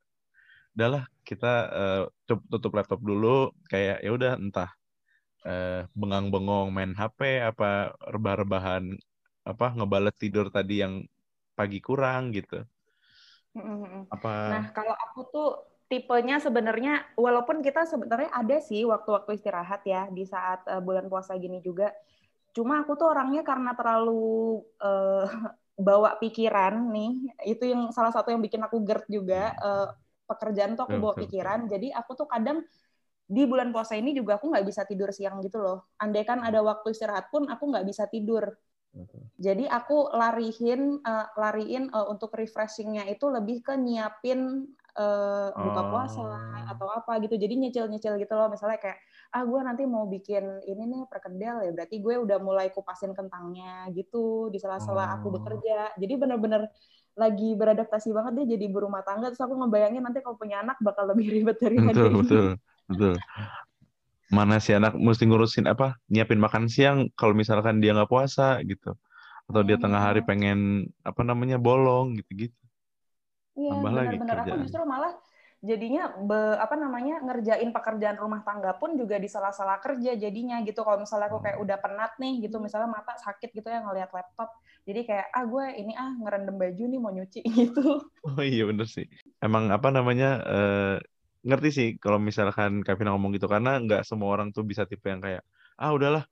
Udahlah 0.76 1.04
kita 1.28 1.48
eh, 1.80 2.02
tutup, 2.28 2.72
laptop 2.78 3.00
dulu 3.10 3.52
kayak 3.72 3.96
ya 4.06 4.10
udah 4.18 4.32
entah 4.44 4.70
eh, 5.48 5.82
bengang-bengong 6.00 6.68
main 6.76 6.92
HP 6.98 7.20
apa 7.50 7.94
rebah-rebahan 8.14 8.84
apa 9.50 9.66
ngebales 9.76 10.16
tidur 10.22 10.46
tadi 10.56 10.74
yang 10.84 10.94
pagi 11.58 11.78
kurang 11.84 12.22
gitu. 12.36 12.62
Apa 14.10 14.30
Nah, 14.50 14.62
kalau 14.76 14.94
aku 15.04 15.20
tuh 15.32 15.46
tipenya 15.90 16.36
sebenarnya 16.46 16.90
walaupun 17.16 17.58
kita 17.66 17.80
sebenarnya 17.88 18.30
ada 18.40 18.56
sih 18.68 18.80
waktu-waktu 18.92 19.30
istirahat 19.40 19.80
ya 19.88 20.08
di 20.16 20.22
saat 20.32 20.58
eh, 20.68 20.80
bulan 20.86 21.06
puasa 21.12 21.32
gini 21.42 21.58
juga. 21.64 21.92
Cuma 22.56 22.74
aku 22.82 22.92
tuh 23.00 23.08
orangnya 23.12 23.42
karena 23.50 23.70
terlalu 23.78 24.12
eh, 24.84 25.24
bawa 25.78 26.18
pikiran 26.18 26.74
nih, 26.90 27.10
itu 27.54 27.64
yang 27.70 27.90
salah 27.94 28.10
satu 28.10 28.34
yang 28.34 28.42
bikin 28.42 28.62
aku 28.66 28.82
GERD 28.82 29.04
juga 29.08 29.54
eh, 29.54 29.88
pekerjaan 30.28 30.74
tuh 30.76 30.84
aku 30.90 30.96
Betul, 30.96 31.00
bawa 31.00 31.14
betul, 31.16 31.22
pikiran. 31.22 31.60
Jadi 31.70 31.88
aku 31.94 32.12
tuh 32.18 32.26
kadang 32.28 32.60
di 33.28 33.44
bulan 33.48 33.70
puasa 33.74 33.94
ini 33.98 34.12
juga 34.16 34.40
aku 34.40 34.52
nggak 34.52 34.66
bisa 34.66 34.82
tidur 34.88 35.10
siang 35.14 35.40
gitu 35.44 35.58
loh. 35.62 35.88
Andai 36.00 36.24
kan 36.28 36.40
ada 36.44 36.60
waktu 36.64 36.92
istirahat 36.94 37.28
pun 37.32 37.46
aku 37.48 37.64
nggak 37.72 37.86
bisa 37.88 38.04
tidur. 38.10 38.44
Jadi 39.38 39.64
aku 39.70 40.10
larihin 40.18 40.98
eh, 41.02 41.26
lariin 41.38 41.84
eh, 41.94 42.06
untuk 42.12 42.34
refreshingnya 42.34 43.06
itu 43.06 43.26
lebih 43.30 43.62
ke 43.66 43.74
nyiapin 43.78 44.66
eh, 44.96 45.48
buka 45.58 45.82
puasa 45.90 46.20
Oh. 46.20 46.72
atau 46.72 46.88
apa 46.92 47.12
gitu. 47.24 47.34
Jadi 47.36 47.54
nyicil-nyicil 47.60 48.14
gitu 48.22 48.32
loh. 48.38 48.48
Misalnya 48.52 48.78
kayak 48.80 48.98
ah 49.34 49.42
gue 49.44 49.60
nanti 49.60 49.82
mau 49.84 50.04
bikin 50.08 50.64
ini 50.64 50.82
nih 50.88 51.02
perkedel 51.12 51.56
ya 51.68 51.70
berarti 51.76 51.96
gue 52.00 52.14
udah 52.24 52.38
mulai 52.40 52.66
kupasin 52.72 53.12
kentangnya 53.12 53.92
gitu 53.92 54.48
di 54.52 54.58
sela-sela 54.62 55.04
aku 55.16 55.28
Oh. 55.28 55.34
bekerja. 55.36 55.92
Jadi 56.00 56.12
bener-bener 56.16 56.62
lagi 57.18 57.58
beradaptasi 57.58 58.08
banget 58.14 58.32
dia 58.38 58.46
jadi 58.56 58.66
berumah 58.70 59.02
tangga 59.02 59.26
terus 59.34 59.42
aku 59.42 59.54
ngebayangin 59.58 60.02
nanti 60.06 60.22
kalau 60.22 60.38
punya 60.38 60.62
anak 60.62 60.78
bakal 60.80 61.04
lebih 61.10 61.26
ribet 61.34 61.58
dari 61.60 61.78
betul 61.86 62.08
ini. 62.08 62.14
betul 62.22 62.46
betul. 62.88 63.14
Mana 64.28 64.60
si 64.60 64.76
anak 64.76 64.92
mesti 64.92 65.24
ngurusin 65.24 65.64
apa? 65.72 65.96
Nyiapin 66.12 66.36
makan 66.36 66.68
siang 66.68 67.08
kalau 67.16 67.32
misalkan 67.32 67.80
dia 67.80 67.96
nggak 67.96 68.12
puasa 68.12 68.60
gitu. 68.70 68.92
Atau 69.48 69.62
dia 69.68 69.76
tengah 69.80 70.00
hari 70.00 70.20
Hmm. 70.20 70.28
pengen 70.28 70.58
apa 71.04 71.22
namanya 71.24 71.56
bolong 71.56 72.16
gitu-gitu. 72.20 72.56
Iya, 73.58 73.70
Tambah 73.70 73.92
lagi 73.98 74.16
benar-benar 74.22 74.36
aku 74.46 74.54
justru 74.62 74.82
malah 74.92 75.12
jadinya 75.58 76.02
be- 76.28 76.58
apa 76.64 76.74
namanya 76.78 77.14
ngerjain 77.26 77.70
pekerjaan 77.74 78.14
rumah 78.22 78.40
tangga 78.46 78.70
pun 78.80 78.94
juga 79.00 79.16
di 79.18 79.26
sela-sela 79.34 79.76
kerja 79.84 80.10
jadinya 80.14 80.56
gitu. 80.68 80.80
Kalau 80.86 80.98
misalnya 81.02 81.26
aku 81.30 81.38
Hmm. 81.38 81.44
kayak 81.44 81.58
udah 81.64 81.76
penat 81.82 82.12
nih 82.22 82.32
gitu, 82.46 82.56
misalnya 82.62 82.88
mata 82.96 83.12
sakit 83.24 83.50
gitu 83.56 83.66
ya 83.74 83.82
ngelihat 83.82 84.10
laptop, 84.14 84.48
jadi 84.86 85.00
kayak 85.08 85.26
ah 85.34 85.44
gue 85.52 85.64
ini 85.82 85.92
ah 85.98 86.10
ngerendam 86.22 86.56
baju 86.62 86.82
nih 86.90 86.98
mau 87.02 87.12
nyuci 87.16 87.40
gitu. 87.58 87.82
Oh 88.26 88.40
iya 88.50 88.62
bener 88.70 88.86
sih. 88.94 89.04
Emang 89.44 89.64
apa 89.76 89.88
namanya 89.96 90.26
eh, 90.52 90.78
ngerti 91.46 91.68
sih 91.78 91.88
kalau 92.02 92.18
misalkan 92.28 92.70
Kevin 92.86 93.08
ngomong 93.14 93.30
gitu 93.36 93.46
karena 93.54 93.70
nggak 93.84 94.00
semua 94.08 94.28
orang 94.34 94.48
tuh 94.56 94.62
bisa 94.70 94.82
tipe 94.90 95.06
yang 95.12 95.22
kayak 95.26 95.42
ah 95.80 95.90
udahlah 95.96 96.22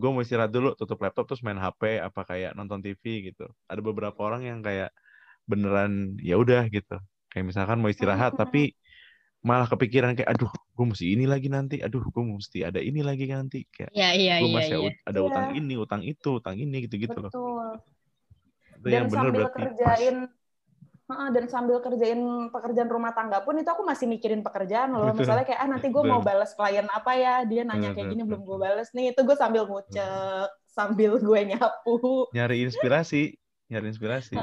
gue 0.00 0.08
mau 0.12 0.20
istirahat 0.24 0.52
dulu 0.56 0.68
tutup 0.78 0.98
laptop 1.04 1.24
terus 1.30 1.40
main 1.46 1.56
HP 1.62 1.82
apa 2.08 2.20
kayak 2.30 2.50
nonton 2.58 2.78
TV 2.84 3.04
gitu. 3.32 3.42
Ada 3.70 3.80
beberapa 3.88 4.20
orang 4.28 4.42
yang 4.50 4.58
kayak 4.66 4.88
beneran 5.50 5.92
ya 6.20 6.36
udah 6.42 6.62
gitu. 6.70 6.96
Kayak 7.32 7.44
misalkan 7.50 7.78
mau 7.82 7.90
istirahat 7.92 8.32
Hmm. 8.36 8.40
tapi 8.44 8.72
malah 9.38 9.70
kepikiran 9.70 10.18
kayak 10.18 10.30
aduh 10.34 10.50
gue 10.50 10.86
mesti 10.90 11.06
ini 11.14 11.24
lagi 11.30 11.46
nanti 11.46 11.78
aduh 11.78 12.02
gue 12.02 12.24
mesti 12.26 12.58
ada 12.66 12.80
ini 12.82 13.00
lagi 13.06 13.24
nanti 13.30 13.64
kayak 13.70 13.90
Iya, 13.94 14.08
iya, 14.18 14.34
gue 14.42 14.50
iya, 14.50 14.56
masih 14.58 14.76
ut- 14.90 15.00
ada 15.06 15.20
Iya. 15.22 15.28
utang 15.30 15.46
ini 15.54 15.74
utang 15.78 16.02
itu 16.02 16.28
utang 16.42 16.56
ini 16.58 16.76
gitu-gitu 16.86 17.18
loh 17.22 17.30
Betul. 17.30 17.66
itu 18.78 18.86
Dan 18.86 18.92
yang 18.92 19.06
bener 19.10 19.22
sambil 19.30 19.44
pas 19.46 19.52
kerjain 19.54 20.16
Heeh, 21.08 21.28
dan 21.32 21.44
sambil 21.48 21.80
kerjain 21.80 22.20
pekerjaan 22.52 22.90
rumah 22.92 23.16
tangga 23.16 23.40
pun 23.40 23.56
itu 23.56 23.64
aku 23.64 23.80
masih 23.80 24.04
mikirin 24.04 24.44
pekerjaan 24.44 24.92
loh. 24.92 25.08
Betul. 25.08 25.24
Misalnya 25.24 25.44
kayak 25.48 25.60
ah 25.64 25.68
nanti 25.72 25.88
gue 25.88 26.04
mau 26.04 26.20
balas 26.20 26.52
klien 26.52 26.84
apa 26.84 27.12
ya, 27.16 27.34
dia 27.48 27.64
nanya 27.64 27.96
kayak 27.96 28.12
gini 28.12 28.22
belum 28.28 28.44
gue 28.44 28.58
balas 28.60 28.92
nih. 28.92 29.16
Itu 29.16 29.24
gue 29.24 29.32
sambil 29.32 29.64
ngucek, 29.64 30.52
sambil 30.68 31.16
gue 31.16 31.40
nyapu. 31.48 32.28
nyari 32.36 32.60
inspirasi 32.60 33.32
nyari 33.72 33.86
inspirasi. 33.88 34.36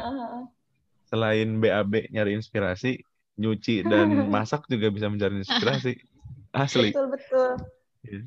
Selain 1.10 1.48
BAB 1.62 2.12
nyari 2.12 2.38
inspirasi, 2.38 3.02
nyuci 3.38 3.86
dan 3.86 4.08
masak 4.36 4.66
juga 4.70 4.90
bisa 4.90 5.08
mencari 5.10 5.42
inspirasi. 5.42 5.94
Asli. 6.56 6.92
Betul 6.92 7.06
betul. 7.12 7.50
Iya. 8.06 8.22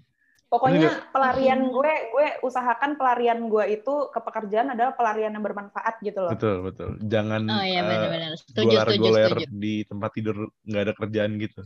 Pokoknya 0.49 1.13
pelarian 1.13 1.61
gue, 1.69 1.93
gue 2.09 2.27
usahakan 2.41 2.97
pelarian 2.97 3.53
gue 3.53 3.65
itu 3.69 3.95
ke 4.09 4.21
pekerjaan 4.25 4.73
adalah 4.73 4.97
pelarian 4.97 5.37
yang 5.37 5.45
bermanfaat 5.45 6.01
gitu 6.01 6.25
loh. 6.25 6.33
Betul, 6.33 6.57
betul. 6.65 6.91
Jangan 7.05 7.43
Oh 7.53 7.61
iya. 7.61 7.85
Setuju, 8.33 8.57
setuju, 8.57 8.65
goler-goler 8.65 9.33
setuju. 9.37 9.45
di 9.53 9.75
tempat 9.85 10.11
tidur 10.17 10.37
nggak 10.65 10.83
ada 10.89 10.95
kerjaan 10.97 11.33
gitu. 11.37 11.61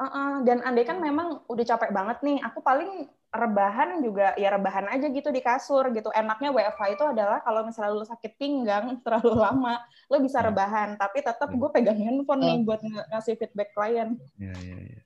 Heeh, 0.00 0.30
dan 0.48 0.58
andai 0.64 0.84
kan 0.88 0.96
memang 0.96 1.44
udah 1.52 1.64
capek 1.70 1.90
banget 1.92 2.18
nih, 2.24 2.40
aku 2.40 2.64
paling 2.64 3.04
rebahan 3.30 4.00
juga 4.00 4.32
ya 4.40 4.48
rebahan 4.56 4.88
aja 4.90 5.06
gitu 5.12 5.28
di 5.28 5.44
kasur 5.44 5.92
gitu. 5.92 6.08
Enaknya 6.16 6.48
WFH 6.56 6.82
itu 6.96 7.04
adalah 7.04 7.38
kalau 7.44 7.60
misalnya 7.68 7.92
lu 7.92 8.06
sakit 8.08 8.32
pinggang 8.40 8.84
terlalu 9.04 9.36
lama, 9.36 9.76
lu 10.08 10.16
bisa 10.24 10.40
Hmm. 10.40 10.48
rebahan, 10.48 10.96
tapi 10.96 11.20
tetap 11.20 11.52
Hmm. 11.52 11.60
gue 11.60 11.70
pegang 11.76 12.00
handphone 12.00 12.42
nih 12.48 12.56
Oh. 12.56 12.64
buat 12.64 12.80
ng- 12.80 13.06
ngasih 13.12 13.34
feedback 13.36 13.70
klien. 13.76 14.16
Ya, 14.40 14.52
ya, 14.56 14.76
ya. 14.96 15.00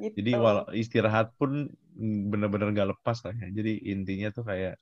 Gitu. 0.00 0.18
Jadi 0.18 0.30
walau 0.44 0.64
istirahat 0.82 1.28
pun 1.40 1.50
bener-bener 2.32 2.68
nggak 2.74 2.90
lepas 2.96 3.18
lah 3.26 3.34
ya. 3.42 3.48
Jadi 3.58 3.70
intinya 3.92 4.28
tuh 4.36 4.44
kayak 4.50 4.74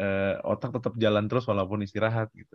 eh, 0.00 0.34
otak 0.52 0.70
tetap 0.76 0.94
jalan 1.04 1.24
terus 1.30 1.44
walaupun 1.50 1.80
istirahat 1.86 2.28
gitu. 2.40 2.54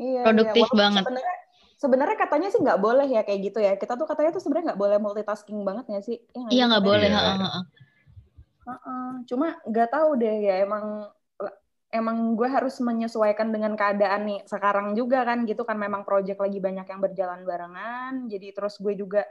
Iya, 0.00 0.20
Produktif 0.24 0.66
iya. 0.68 0.76
Banget. 0.82 1.04
Sebenarnya 1.04 1.36
sebenarnya 1.76 2.16
katanya 2.18 2.48
sih 2.52 2.60
nggak 2.64 2.80
boleh 2.80 3.06
ya 3.08 3.20
kayak 3.26 3.40
gitu 3.52 3.58
ya. 3.60 3.72
Kita 3.80 3.94
tuh 4.00 4.06
katanya 4.10 4.30
tuh 4.36 4.42
sebenarnya 4.42 4.66
nggak 4.74 4.82
boleh 4.84 4.98
multitasking 5.00 5.60
banget 5.68 5.84
nggak 5.90 6.04
sih? 6.08 6.16
Ya 6.34 6.40
Iya 6.52 6.62
nggak 6.70 6.82
Katanya 6.82 6.88
boleh. 6.90 7.08
Iya. 7.10 7.18
heeh, 7.20 7.36
heeh. 7.42 7.62
Heeh, 8.66 9.10
Cuma 9.30 9.46
nggak 9.68 9.88
tahu 9.94 10.08
deh 10.18 10.36
ya 10.46 10.54
emang 10.66 10.84
emang 11.94 12.34
gue 12.36 12.48
harus 12.50 12.76
menyesuaikan 12.82 13.48
dengan 13.54 13.72
keadaan 13.78 14.26
nih 14.28 14.40
sekarang 14.50 14.92
juga 14.98 15.22
kan 15.22 15.46
gitu 15.48 15.62
kan 15.62 15.78
memang 15.78 16.02
project 16.02 16.38
lagi 16.42 16.58
banyak 16.58 16.86
yang 16.92 17.00
berjalan 17.00 17.40
barengan 17.46 18.26
jadi 18.26 18.52
terus 18.52 18.76
gue 18.82 18.94
juga 18.98 19.22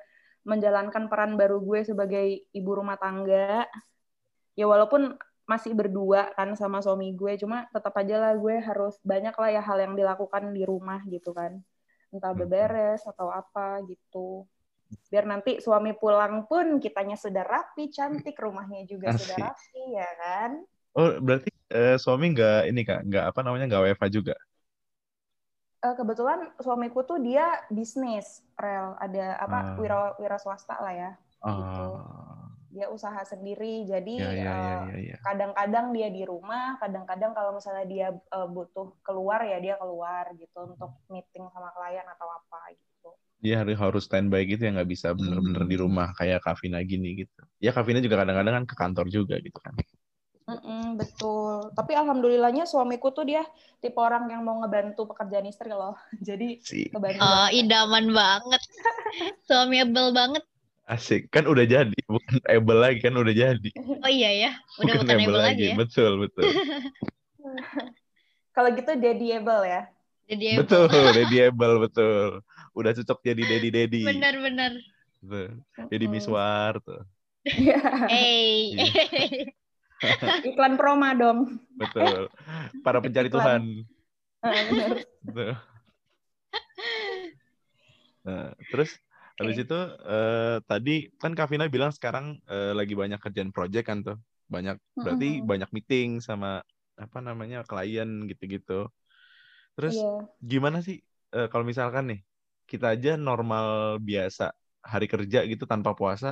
menjalankan 0.47 1.11
peran 1.11 1.35
baru 1.35 1.59
gue 1.61 1.79
sebagai 1.83 2.25
ibu 2.55 2.71
rumah 2.79 2.95
tangga 2.97 3.67
ya 4.55 4.65
walaupun 4.65 5.13
masih 5.45 5.77
berdua 5.77 6.33
kan 6.33 6.55
sama 6.57 6.81
suami 6.81 7.13
gue 7.13 7.37
cuma 7.37 7.69
tetap 7.69 7.93
aja 8.01 8.15
lah 8.17 8.33
gue 8.33 8.55
harus 8.57 8.97
banyak 9.05 9.35
lah 9.37 9.49
ya 9.53 9.61
hal 9.61 9.77
yang 9.77 9.93
dilakukan 9.93 10.49
di 10.55 10.63
rumah 10.65 11.03
gitu 11.05 11.35
kan 11.37 11.61
entah 12.15 12.33
Hmm. 12.33 12.41
beberes 12.41 13.01
atau 13.11 13.27
apa 13.41 13.83
gitu 13.91 14.47
biar 15.11 15.25
nanti 15.31 15.51
suami 15.65 15.91
pulang 16.01 16.35
pun 16.49 16.65
kitanya 16.83 17.17
sudah 17.25 17.43
rapi 17.53 17.83
cantik 17.95 18.35
rumahnya 18.45 18.81
juga 18.91 19.09
sudah 19.19 19.37
Asik. 19.37 19.47
rapi 19.47 19.83
ya 19.99 20.09
kan 20.21 20.51
Oh 20.97 21.09
berarti 21.25 21.49
eh, 21.75 21.95
suami 22.03 22.25
nggak 22.33 22.55
ini 22.71 22.79
kak 22.87 22.99
nggak 23.07 23.23
apa 23.29 23.39
namanya 23.45 23.63
nggak 23.69 23.81
WFH 23.83 24.05
juga? 24.17 24.33
uh, 25.85 25.95
kebetulan 25.99 26.39
suamiku 26.63 26.99
tuh 27.09 27.19
dia 27.27 27.45
bisnis 27.71 28.43
rel 28.59 28.95
ada 28.99 29.25
apa 29.45 29.57
Ah. 29.57 29.75
wira 29.79 30.15
wira 30.21 30.37
swasta 30.43 30.75
lah 30.83 30.93
ya 31.01 31.11
gitu. 31.55 31.87
Dia 32.75 32.91
usaha 32.91 33.23
sendiri 33.23 33.87
jadi 33.87 34.15
ya, 34.19 34.31
ya, 34.35 34.43
ya, 34.43 34.51
uh, 34.51 34.83
ya, 34.91 34.97
ya. 35.15 35.17
kadang-kadang 35.23 35.95
dia 35.95 36.11
di 36.11 36.27
rumah 36.27 36.75
kadang-kadang 36.83 37.31
kalau 37.31 37.55
misalnya 37.55 37.85
dia 37.87 38.07
uh, 38.35 38.47
butuh 38.51 38.99
keluar 38.99 39.39
ya 39.47 39.63
dia 39.63 39.79
keluar 39.79 40.27
gitu 40.35 40.75
untuk 40.75 40.91
meeting 41.07 41.47
sama 41.55 41.71
klien 41.71 42.03
atau 42.03 42.27
apa 42.27 42.75
gitu 42.75 43.09
Dia 43.39 43.63
harus 43.63 43.79
harus 43.79 44.03
standby 44.03 44.43
gitu 44.43 44.67
ya 44.67 44.75
nggak 44.75 44.89
bisa 44.91 45.15
bener-bener 45.15 45.63
di 45.63 45.77
rumah 45.79 46.11
kayak 46.19 46.43
Kavina 46.43 46.83
gini 46.83 47.23
gitu. 47.23 47.41
Ya 47.63 47.71
Kavina 47.71 48.03
juga 48.03 48.19
kadang-kadang 48.25 48.63
kan 48.63 48.65
ke 48.67 48.75
kantor 48.75 49.07
juga 49.07 49.39
gitu 49.39 49.59
kan. 49.63 49.71
Mm-mm, 50.45 51.01
betul 51.01 51.73
tapi 51.73 51.97
alhamdulillahnya 51.97 52.69
suamiku 52.69 53.09
tuh 53.09 53.25
dia 53.25 53.41
tipe 53.81 53.97
orang 53.97 54.29
yang 54.29 54.45
mau 54.45 54.61
ngebantu 54.61 55.09
pekerjaan 55.09 55.49
istri 55.49 55.73
loh 55.73 55.97
jadi 56.27 56.61
Sih. 56.61 56.85
kebantu 56.93 57.17
Oh, 57.17 57.49
banget. 57.49 57.65
idaman 57.65 58.05
banget. 58.13 58.61
Suami 59.49 59.81
banget. 59.89 60.43
Asik. 60.85 61.33
Kan 61.33 61.49
udah 61.49 61.65
jadi, 61.65 61.97
bukan 62.05 62.37
able 62.45 62.77
lagi 62.77 63.01
kan 63.01 63.17
udah 63.17 63.33
jadi. 63.33 63.69
Oh 64.05 64.11
iya 64.11 64.29
ya, 64.49 64.51
udah 64.85 64.93
bukan 65.01 65.17
able 65.17 65.39
lagi 65.41 65.73
ya. 65.73 65.75
Betul, 65.77 66.21
betul. 66.21 66.45
kalau 68.55 68.71
gitu 68.71 68.95
daddyable 68.95 69.67
ya 69.67 69.91
Jadi 70.25 70.43
able. 70.55 70.59
betul, 70.63 70.87
daddy 70.89 71.37
able, 71.41 71.75
betul. 71.81 72.27
Udah 72.77 72.91
cocok 72.97 73.19
jadi 73.25 73.41
daddy 73.45 73.69
daddy. 73.73 74.03
Benar-benar. 74.05 74.71
Betul. 75.21 75.49
Jadi 75.89 76.05
miswar 76.05 76.77
tuh. 76.81 77.01
Iya. 77.45 78.09
Hey. 78.09 78.73
iklan 80.49 80.81
proma 80.81 81.13
dong 81.13 81.61
Betul. 81.77 82.25
Para 82.81 82.97
pencari 83.05 83.29
Iklan. 83.29 83.37
Tuhan. 83.37 83.61
Ah. 84.41 84.53
Betul. 85.21 85.53
Nah, 88.25 88.49
terus 88.73 88.97
habis 89.39 89.57
itu 89.63 89.75
eh, 90.11 90.55
tadi 90.69 90.91
kan 91.21 91.31
Kavina 91.39 91.65
bilang 91.75 91.91
sekarang 91.97 92.25
eh, 92.51 92.71
lagi 92.79 92.93
banyak 93.01 93.19
kerjaan 93.23 93.51
project 93.55 93.85
kan 93.89 93.99
tuh. 94.07 94.17
Banyak 94.53 94.75
berarti 95.03 95.25
Mm-mm. 95.25 95.51
banyak 95.51 95.69
meeting 95.75 96.09
sama 96.27 96.47
apa 97.03 97.17
namanya 97.27 97.57
klien 97.69 98.09
gitu-gitu. 98.29 98.73
Terus 99.75 99.95
Iya. 99.95 100.27
gimana 100.51 100.77
sih 100.87 100.95
eh, 101.35 101.47
kalau 101.51 101.65
misalkan 101.71 102.03
nih 102.11 102.19
kita 102.71 102.85
aja 102.95 103.09
normal 103.27 103.65
biasa 104.09 104.43
hari 104.91 105.05
kerja 105.13 105.39
gitu 105.51 105.63
tanpa 105.71 105.91
puasa 105.99 106.27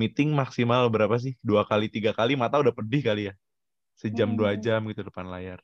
meeting 0.00 0.30
maksimal 0.40 0.82
berapa 0.94 1.16
sih 1.24 1.34
dua 1.48 1.62
kali 1.70 1.86
tiga 1.94 2.12
kali 2.18 2.32
mata 2.42 2.56
udah 2.62 2.74
pedih 2.78 3.02
kali 3.08 3.20
ya 3.30 3.34
sejam 4.02 4.30
dua 4.38 4.50
Hmm. 4.50 4.64
jam 4.64 4.80
gitu 4.90 5.02
depan 5.08 5.26
layar 5.34 5.58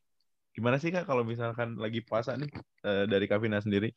gimana 0.56 0.76
sih 0.82 0.90
kak 0.94 1.04
kalau 1.10 1.22
misalkan 1.32 1.68
lagi 1.84 2.00
puasa 2.08 2.32
nih 2.40 2.50
eh, 2.88 3.04
dari 3.12 3.26
Kavina 3.30 3.58
sendiri 3.64 3.88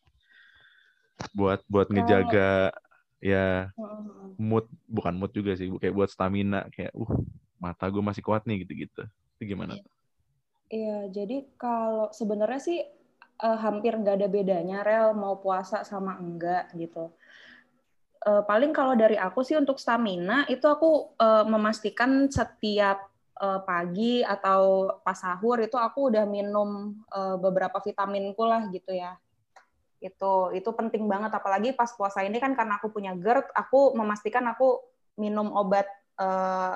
buat 1.34 1.60
buat 1.66 1.88
ngejaga 1.90 2.74
ya 3.24 3.72
Mm-mm. 3.80 4.36
mood 4.38 4.66
bukan 4.86 5.14
mood 5.16 5.32
juga 5.32 5.56
sih 5.56 5.72
kayak 5.80 5.96
buat 5.96 6.10
stamina 6.12 6.68
kayak 6.70 6.92
uh 6.94 7.12
mata 7.58 7.88
gue 7.88 8.04
masih 8.04 8.20
kuat 8.20 8.44
nih 8.44 8.68
gitu-gitu 8.68 9.08
itu 9.40 9.44
gimana 9.56 9.80
Iya. 9.80 9.92
Iya, 10.74 10.98
jadi 11.14 11.46
kalau 11.54 12.10
sebenarnya 12.10 12.58
sih 12.58 12.82
eh, 13.46 13.58
hampir 13.62 13.94
nggak 13.94 14.18
ada 14.18 14.30
bedanya 14.32 14.82
rel 14.82 15.14
mau 15.14 15.38
puasa 15.38 15.86
sama 15.86 16.18
enggak 16.18 16.74
gitu. 16.74 17.14
Eh, 18.24 18.42
paling 18.50 18.74
kalau 18.74 18.98
dari 18.98 19.20
aku 19.20 19.46
sih 19.46 19.54
untuk 19.54 19.78
stamina 19.78 20.50
itu 20.50 20.66
aku 20.66 21.14
eh, 21.22 21.46
memastikan 21.46 22.26
setiap 22.30 23.10
pagi 23.44 24.24
atau 24.24 24.88
pas 25.04 25.18
sahur 25.20 25.60
itu 25.60 25.76
aku 25.76 26.08
udah 26.14 26.24
minum 26.24 26.96
beberapa 27.42 27.82
vitaminku 27.84 28.46
lah 28.48 28.72
gitu 28.72 28.94
ya. 28.96 29.20
Itu 30.04 30.52
itu 30.52 30.70
penting 30.76 31.08
banget 31.08 31.32
apalagi 31.32 31.72
pas 31.72 31.88
puasa 31.96 32.28
ini 32.28 32.38
kan 32.44 32.52
karena 32.52 32.76
aku 32.78 32.92
punya 32.92 33.16
GERD, 33.16 33.56
aku 33.56 33.96
memastikan 33.96 34.44
aku 34.52 34.84
minum 35.16 35.48
obat 35.56 35.88
eh, 36.20 36.76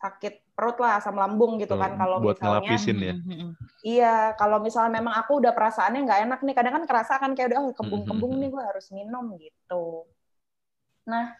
sakit 0.00 0.56
perut 0.56 0.76
lah 0.80 1.00
asam 1.00 1.16
lambung 1.16 1.56
gitu 1.56 1.76
kan 1.80 1.96
Tuh, 1.96 2.00
kalau 2.04 2.16
buat 2.20 2.36
misalnya 2.36 2.60
ngelapisin 2.60 2.98
ya 3.00 3.14
Mm-mm. 3.16 3.52
Iya, 3.80 4.36
kalau 4.36 4.60
misalnya 4.60 5.00
memang 5.00 5.16
aku 5.16 5.40
udah 5.40 5.56
perasaannya 5.56 6.04
nggak 6.04 6.20
enak 6.28 6.40
nih, 6.44 6.52
kadang 6.52 6.74
kan 6.76 6.84
kerasa 6.84 7.16
kan 7.16 7.32
kayak 7.32 7.56
udah 7.56 7.60
oh, 7.64 7.72
kembung-kembung 7.72 8.36
nih, 8.36 8.52
gue 8.52 8.60
harus 8.60 8.86
minum 8.92 9.24
gitu. 9.40 10.04
Nah, 11.08 11.32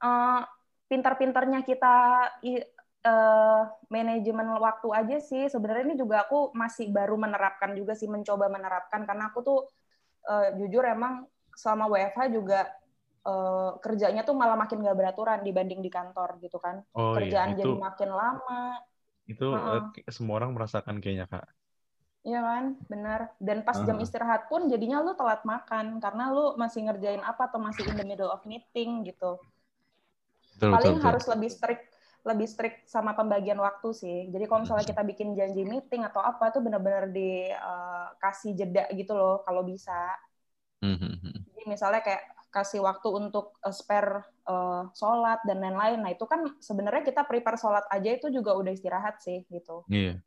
eh, 0.00 0.40
pintar-pintarnya 0.88 1.60
kita 1.60 1.96
eh, 3.04 3.62
manajemen 3.92 4.48
waktu 4.56 4.88
aja 4.96 5.16
sih. 5.20 5.44
Sebenarnya 5.52 5.92
ini 5.92 5.96
juga 6.00 6.24
aku 6.24 6.56
masih 6.56 6.88
baru 6.88 7.20
menerapkan 7.20 7.76
juga 7.76 7.92
sih, 7.92 8.08
mencoba 8.08 8.48
menerapkan 8.48 9.04
karena 9.04 9.28
aku 9.28 9.44
tuh 9.44 9.58
eh, 10.32 10.48
jujur 10.60 10.84
emang 10.94 11.12
selama 11.54 11.84
WFH 11.92 12.22
juga 12.36 12.60
eh, 13.28 13.70
kerjanya 13.84 14.20
tuh 14.28 14.34
malah 14.40 14.56
makin 14.62 14.78
nggak 14.82 14.96
beraturan 15.00 15.40
dibanding 15.46 15.80
di 15.86 15.90
kantor 15.96 16.28
gitu 16.44 16.58
kan. 16.64 16.76
oh 16.94 17.16
Kerjaan 17.16 17.50
iya 17.50 17.54
jadi 17.60 17.72
itu 17.72 17.84
makin 17.86 18.10
lama. 18.20 18.78
itu 19.32 19.44
kayak 19.94 20.12
semua 20.16 20.34
orang 20.40 20.52
merasakan 20.56 20.96
kayaknya 21.02 21.26
kak 21.32 21.44
Iya 22.28 22.38
kan, 22.48 22.64
benar. 22.92 23.20
Dan 23.46 23.58
pas 23.66 23.78
jam 23.86 23.96
Ah. 23.96 24.04
istirahat 24.04 24.42
pun 24.50 24.60
jadinya 24.72 24.98
lu 25.04 25.12
telat 25.20 25.40
makan 25.52 25.86
karena 26.04 26.24
lu 26.36 26.44
masih 26.62 26.80
ngerjain 26.86 27.22
apa 27.30 27.42
atau 27.48 27.60
masih 27.66 27.84
in 27.90 27.96
the 28.00 28.06
middle 28.10 28.30
of 28.34 28.40
meeting 28.52 28.90
gitu. 29.08 29.30
betul 30.54 30.70
Paling 30.72 30.94
betul, 30.94 30.94
betul. 31.00 31.14
harus 31.14 31.24
lebih 31.32 31.48
strict 31.52 31.93
lebih 32.24 32.48
strict 32.48 32.88
sama 32.88 33.12
pembagian 33.12 33.60
waktu 33.60 33.92
sih. 33.92 34.18
Jadi 34.32 34.44
kalau 34.48 34.64
misalnya 34.64 34.88
kita 34.88 35.02
bikin 35.04 35.36
janji 35.36 35.62
meeting 35.68 36.08
atau 36.08 36.24
apa 36.24 36.48
tuh 36.48 36.64
benar-benar 36.64 37.12
dikasih 37.12 38.56
jeda 38.56 38.88
gitu 38.96 39.12
loh 39.12 39.44
kalau 39.44 39.60
bisa. 39.60 40.16
Mhm. 40.80 41.44
Jadi 41.52 41.62
misalnya 41.68 42.00
kayak 42.00 42.24
kasih 42.48 42.80
waktu 42.80 43.08
untuk 43.12 43.60
eh, 43.60 43.74
spare 43.76 44.24
eh, 44.48 44.82
sholat 44.96 45.44
dan 45.44 45.60
lain-lain. 45.60 46.00
Nah 46.00 46.10
itu 46.16 46.24
kan 46.24 46.48
sebenarnya 46.64 47.04
kita 47.04 47.28
prepare 47.28 47.60
sholat 47.60 47.84
aja 47.92 48.10
itu 48.16 48.32
juga 48.32 48.56
udah 48.56 48.72
istirahat 48.72 49.20
sih 49.20 49.44
gitu. 49.52 49.84
Iya. 49.92 50.24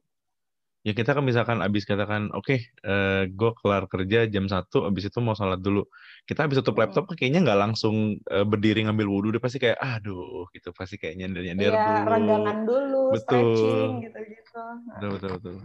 Ya 0.88 0.96
kita 0.96 1.12
kan 1.12 1.20
misalkan 1.20 1.60
abis 1.60 1.84
katakan, 1.84 2.32
oke, 2.32 2.64
eh 2.64 3.24
gue 3.28 3.52
kelar 3.60 3.92
kerja 3.92 4.24
jam 4.32 4.48
1, 4.48 4.88
abis 4.88 5.12
itu 5.12 5.20
mau 5.20 5.36
sholat 5.36 5.60
dulu. 5.60 5.84
Kita 6.24 6.48
abis 6.48 6.64
tutup 6.64 6.80
laptop 6.80 7.12
kayaknya 7.12 7.44
nggak 7.44 7.60
langsung 7.60 8.16
eh, 8.24 8.46
berdiri 8.48 8.88
ngambil 8.88 9.08
wudhu, 9.12 9.36
dia 9.36 9.44
pasti 9.44 9.60
kayak, 9.60 9.76
aduh, 9.84 10.48
gitu. 10.56 10.72
Pasti 10.72 10.96
kayak 10.96 11.20
nyender-nyender 11.20 11.76
Iya, 11.76 11.84
dulu. 11.84 12.08
renggangan 12.08 12.58
dulu, 12.64 13.02
Betul. 13.12 13.20
stretching 13.20 13.92
gitu-gitu. 14.00 14.62
Betul, 14.96 15.10
betul, 15.20 15.32
betul. 15.36 15.56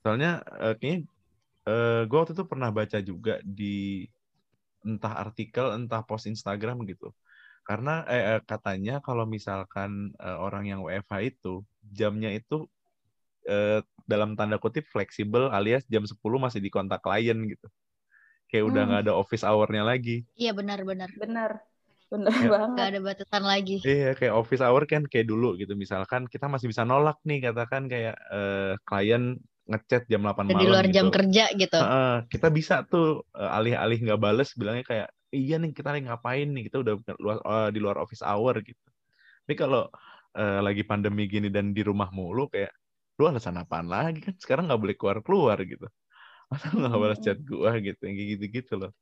Soalnya 0.00 0.32
eh, 0.56 0.74
kayaknya 0.80 0.98
eh 1.68 2.00
gue 2.08 2.16
waktu 2.16 2.32
itu 2.32 2.44
pernah 2.48 2.70
baca 2.72 2.98
juga 3.04 3.34
di 3.44 4.08
entah 4.88 5.20
artikel, 5.20 5.76
entah 5.76 6.00
post 6.00 6.24
Instagram 6.24 6.80
gitu. 6.88 7.12
Karena 7.60 8.08
eh, 8.08 8.24
eh, 8.36 8.40
katanya 8.40 9.04
kalau 9.04 9.28
misalkan 9.28 10.16
eh, 10.16 10.38
orang 10.40 10.64
yang 10.64 10.80
WFH 10.80 11.28
itu, 11.28 11.60
jamnya 11.92 12.32
itu 12.32 12.64
eh, 13.44 13.84
dalam 14.10 14.34
tanda 14.38 14.56
kutip 14.56 14.84
fleksibel 14.88 15.52
alias 15.52 15.84
jam 15.92 16.02
10 16.08 16.38
masih 16.40 16.60
di 16.64 16.70
kontak 16.72 17.00
klien 17.04 17.38
gitu. 17.52 17.66
Kayak 18.50 18.64
udah 18.72 18.82
Hmm. 18.82 18.88
nggak 18.90 19.02
ada 19.08 19.12
office 19.20 19.44
hour-nya 19.44 19.84
lagi. 19.84 20.24
Iya 20.40 20.50
benar-benar. 20.58 21.08
Bener, 21.20 21.50
bener 22.12 22.32
Ya. 22.40 22.48
banget. 22.54 22.76
Gak 22.78 22.88
ada 22.90 23.00
batasan 23.04 23.44
lagi. 23.44 23.76
Iya, 23.84 24.08
kayak 24.18 24.34
office 24.40 24.62
hour 24.64 24.82
kan 24.90 25.02
kayak 25.06 25.26
dulu 25.30 25.46
gitu. 25.60 25.72
Misalkan 25.78 26.22
kita 26.32 26.46
masih 26.52 26.66
bisa 26.72 26.82
nolak 26.88 27.16
nih, 27.28 27.38
katakan 27.46 27.82
kayak 27.92 28.16
eh, 28.34 28.72
klien 28.88 29.22
ngechat 29.68 30.02
jam 30.10 30.20
8 30.24 30.46
Udah 30.48 30.56
malam 30.56 30.60
di 30.64 30.66
luar 30.72 30.86
jam 30.88 31.06
gitu. 31.06 31.16
kerja 31.16 31.44
gitu. 31.60 31.76
Heeh, 31.78 32.12
kita 32.32 32.48
bisa 32.58 32.74
tuh 32.88 33.06
eh, 33.36 33.50
alih-alih 33.58 33.98
nggak 34.04 34.20
bales 34.24 34.48
bilangnya 34.58 34.84
kayak 34.90 35.08
iya 35.36 35.54
nih 35.62 35.70
kita 35.76 35.88
lagi 35.92 36.04
ngapain 36.08 36.48
nih 36.54 36.62
kita 36.72 36.76
udah 36.82 36.94
luar, 37.22 37.36
eh, 37.44 37.68
di 37.74 37.78
luar 37.84 37.96
office 38.02 38.24
hour 38.24 38.54
gitu. 38.64 38.86
Tapi 39.44 39.54
kalau 39.58 39.82
eh, 40.38 40.60
lagi 40.66 40.82
pandemi 40.90 41.24
gini 41.32 41.48
dan 41.52 41.72
di 41.76 41.82
rumah 41.86 42.08
mulu 42.14 42.48
kayak 42.52 42.72
lu 43.18 43.24
alasan 43.30 43.56
apaan 43.62 43.88
lagi 43.90 44.18
kan 44.26 44.34
sekarang 44.38 44.64
nggak 44.70 44.80
boleh 44.82 44.96
keluar 44.98 45.18
keluar 45.26 45.58
gitu. 45.66 45.86
Masa 46.50 46.66
nggak 46.72 47.00
balas 47.02 47.20
chat 47.24 47.38
gua 47.50 47.70
gitu 47.86 48.00
yang 48.06 48.16
kayak 48.18 48.30
gitu-gitu 48.38 48.74
loh. 48.80 48.92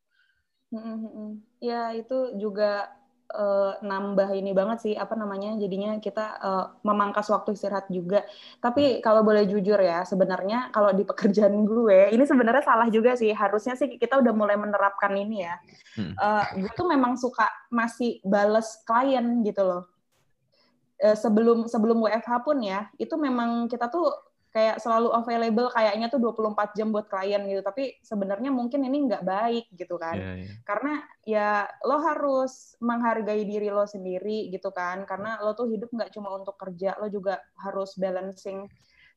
Mm-mm. 0.74 1.38
Ya 1.62 1.94
itu 1.94 2.34
juga 2.42 2.90
eh, 3.30 3.72
nambah 3.86 4.34
ini 4.34 4.50
banget 4.50 4.78
sih 4.82 4.94
apa 4.98 5.14
namanya 5.14 5.54
jadinya 5.62 5.98
kita 6.02 6.24
eh, 6.42 6.66
memangkas 6.82 7.30
waktu 7.30 7.54
istirahat 7.54 7.86
juga. 7.92 8.26
Tapi 8.58 8.98
kalau 9.04 9.22
boleh 9.22 9.46
jujur 9.46 9.78
ya 9.78 10.02
sebenarnya 10.02 10.74
kalau 10.74 10.90
di 10.90 11.06
pekerjaan 11.06 11.54
gue 11.70 12.10
ini 12.14 12.24
sebenarnya 12.26 12.64
salah 12.66 12.88
juga 12.90 13.14
sih. 13.14 13.30
Harusnya 13.30 13.78
sih 13.78 13.94
kita 13.94 14.18
udah 14.18 14.32
mulai 14.34 14.56
menerapkan 14.58 15.14
ini 15.14 15.46
ya. 15.46 15.54
Hmm. 15.96 16.14
Eh, 16.18 16.44
gue 16.66 16.72
tuh 16.74 16.86
memang 16.90 17.14
suka 17.20 17.46
masih 17.70 18.18
bales 18.26 18.82
klien 18.88 19.44
gitu 19.46 19.62
loh. 19.62 19.82
Eh, 20.96 21.12
sebelum 21.12 21.68
sebelum 21.68 22.00
WFH 22.00 22.40
pun 22.40 22.56
ya 22.64 22.88
itu 22.96 23.12
memang 23.20 23.68
kita 23.68 23.92
tuh 23.92 24.08
kayak 24.48 24.80
selalu 24.80 25.12
available 25.12 25.68
kayaknya 25.68 26.08
tuh 26.08 26.16
24 26.16 26.72
jam 26.72 26.88
buat 26.88 27.04
klien 27.04 27.44
gitu. 27.44 27.60
Tapi 27.60 28.00
sebenarnya 28.00 28.48
mungkin 28.48 28.80
ini 28.80 29.04
nggak 29.04 29.20
baik 29.20 29.68
gitu 29.76 30.00
kan. 30.00 30.16
Iya, 30.16 30.32
iya. 30.40 30.52
karena 30.64 30.94
ya 31.28 31.48
lo 31.84 32.00
harus 32.00 32.80
menghargai 32.80 33.44
diri 33.44 33.68
lo 33.68 33.84
sendiri 33.84 34.48
gitu 34.48 34.72
kan. 34.72 35.04
Karena 35.04 35.36
lo 35.44 35.52
tuh 35.52 35.68
hidup 35.68 35.92
nggak 35.92 36.16
cuma 36.16 36.32
untuk 36.32 36.56
kerja 36.56 36.96
lo 36.96 37.12
juga 37.12 37.44
harus 37.60 37.92
balancing 38.00 38.64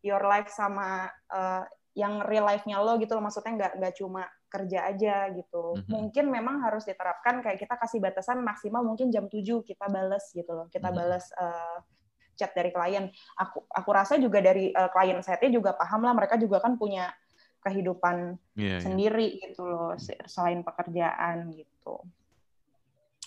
your 0.03 0.19
life 0.27 0.51
sama 0.51 1.07
uh, 1.31 1.63
yang 1.95 2.19
real 2.27 2.43
life-nya 2.43 2.79
lo 2.83 2.99
gitu 2.99 3.15
lo 3.15 3.23
maksudnya 3.23 3.55
nggak 3.55 3.73
nggak 3.79 3.95
cuma 3.95 4.27
kerja 4.49 4.89
aja 4.89 5.29
gitu. 5.31 5.79
Mhm. 5.79 5.88
Mungkin 5.88 6.25
memang 6.27 6.65
harus 6.65 6.83
diterapkan 6.83 7.39
kayak 7.45 7.62
kita 7.62 7.77
kasih 7.77 8.01
batasan 8.01 8.41
maksimal 8.41 8.81
mungkin 8.81 9.13
jam 9.13 9.29
7 9.29 9.62
kita 9.62 9.85
bales 9.88 10.25
gitu 10.33 10.49
loh. 10.49 10.65
Kita 10.67 10.89
Mhm. 10.89 10.95
bales 10.97 11.25
eh, 11.38 11.77
chat 12.35 12.51
dari 12.55 12.71
klien. 12.73 13.07
Aku 13.38 13.67
aku 13.69 13.89
rasa 13.93 14.17
juga 14.17 14.41
dari 14.41 14.73
eh, 14.73 14.89
klien 14.91 15.21
setnya 15.21 15.53
juga 15.53 15.77
paham 15.77 16.01
lah 16.03 16.13
mereka 16.17 16.35
juga 16.35 16.59
kan 16.59 16.75
punya 16.75 17.13
kehidupan 17.59 18.39
Iya, 18.55 18.79
iya. 18.79 18.79
sendiri 18.79 19.27
gitu 19.43 19.67
loh 19.67 19.91
se- 19.99 20.19
selain 20.25 20.63
pekerjaan 20.63 21.51
gitu. 21.51 21.99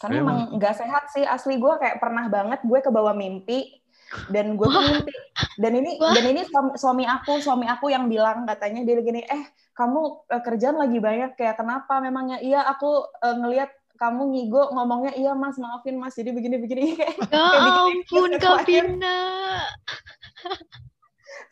Karena 0.01 0.19
emang 0.25 0.39
nggak 0.59 0.75
sehat 0.75 1.05
sih 1.15 1.23
asli 1.23 1.61
gue 1.61 1.75
kayak 1.79 2.01
pernah 2.03 2.27
banget 2.27 2.65
gue 2.65 2.81
ke 2.83 2.91
bawah 2.91 3.15
mimpi 3.15 3.82
dan 4.29 4.55
gue 4.57 4.69
tuh 4.69 4.81
Wah. 4.81 4.89
mimpi 4.93 5.13
dan 5.59 5.73
ini 5.77 5.91
Wah. 6.01 6.13
dan 6.13 6.25
ini 6.29 6.41
suami, 6.47 6.71
suami 6.77 7.05
aku 7.09 7.33
suami 7.41 7.67
aku 7.69 7.87
yang 7.93 8.07
bilang 8.13 8.45
katanya 8.49 8.85
dia 8.85 9.01
gini 9.01 9.21
eh 9.25 9.43
kamu 9.73 10.01
eh, 10.29 10.43
kerjaan 10.45 10.77
lagi 10.81 10.99
banyak 11.01 11.31
kayak 11.37 11.57
kenapa 11.61 12.01
memangnya 12.01 12.39
iya 12.41 12.61
aku 12.65 13.09
eh, 13.25 13.37
ngelihat 13.41 13.71
kamu 13.97 14.23
ngigo 14.35 14.63
ngomongnya 14.75 15.13
iya 15.15 15.33
mas 15.33 15.57
maafin 15.63 15.95
mas 15.97 16.15
jadi 16.19 16.35
begini 16.35 16.57
begini 16.59 16.83
kayak 16.99 17.17
Ya 17.31 17.47
ampun. 17.87 18.31
Kavina. 18.37 19.19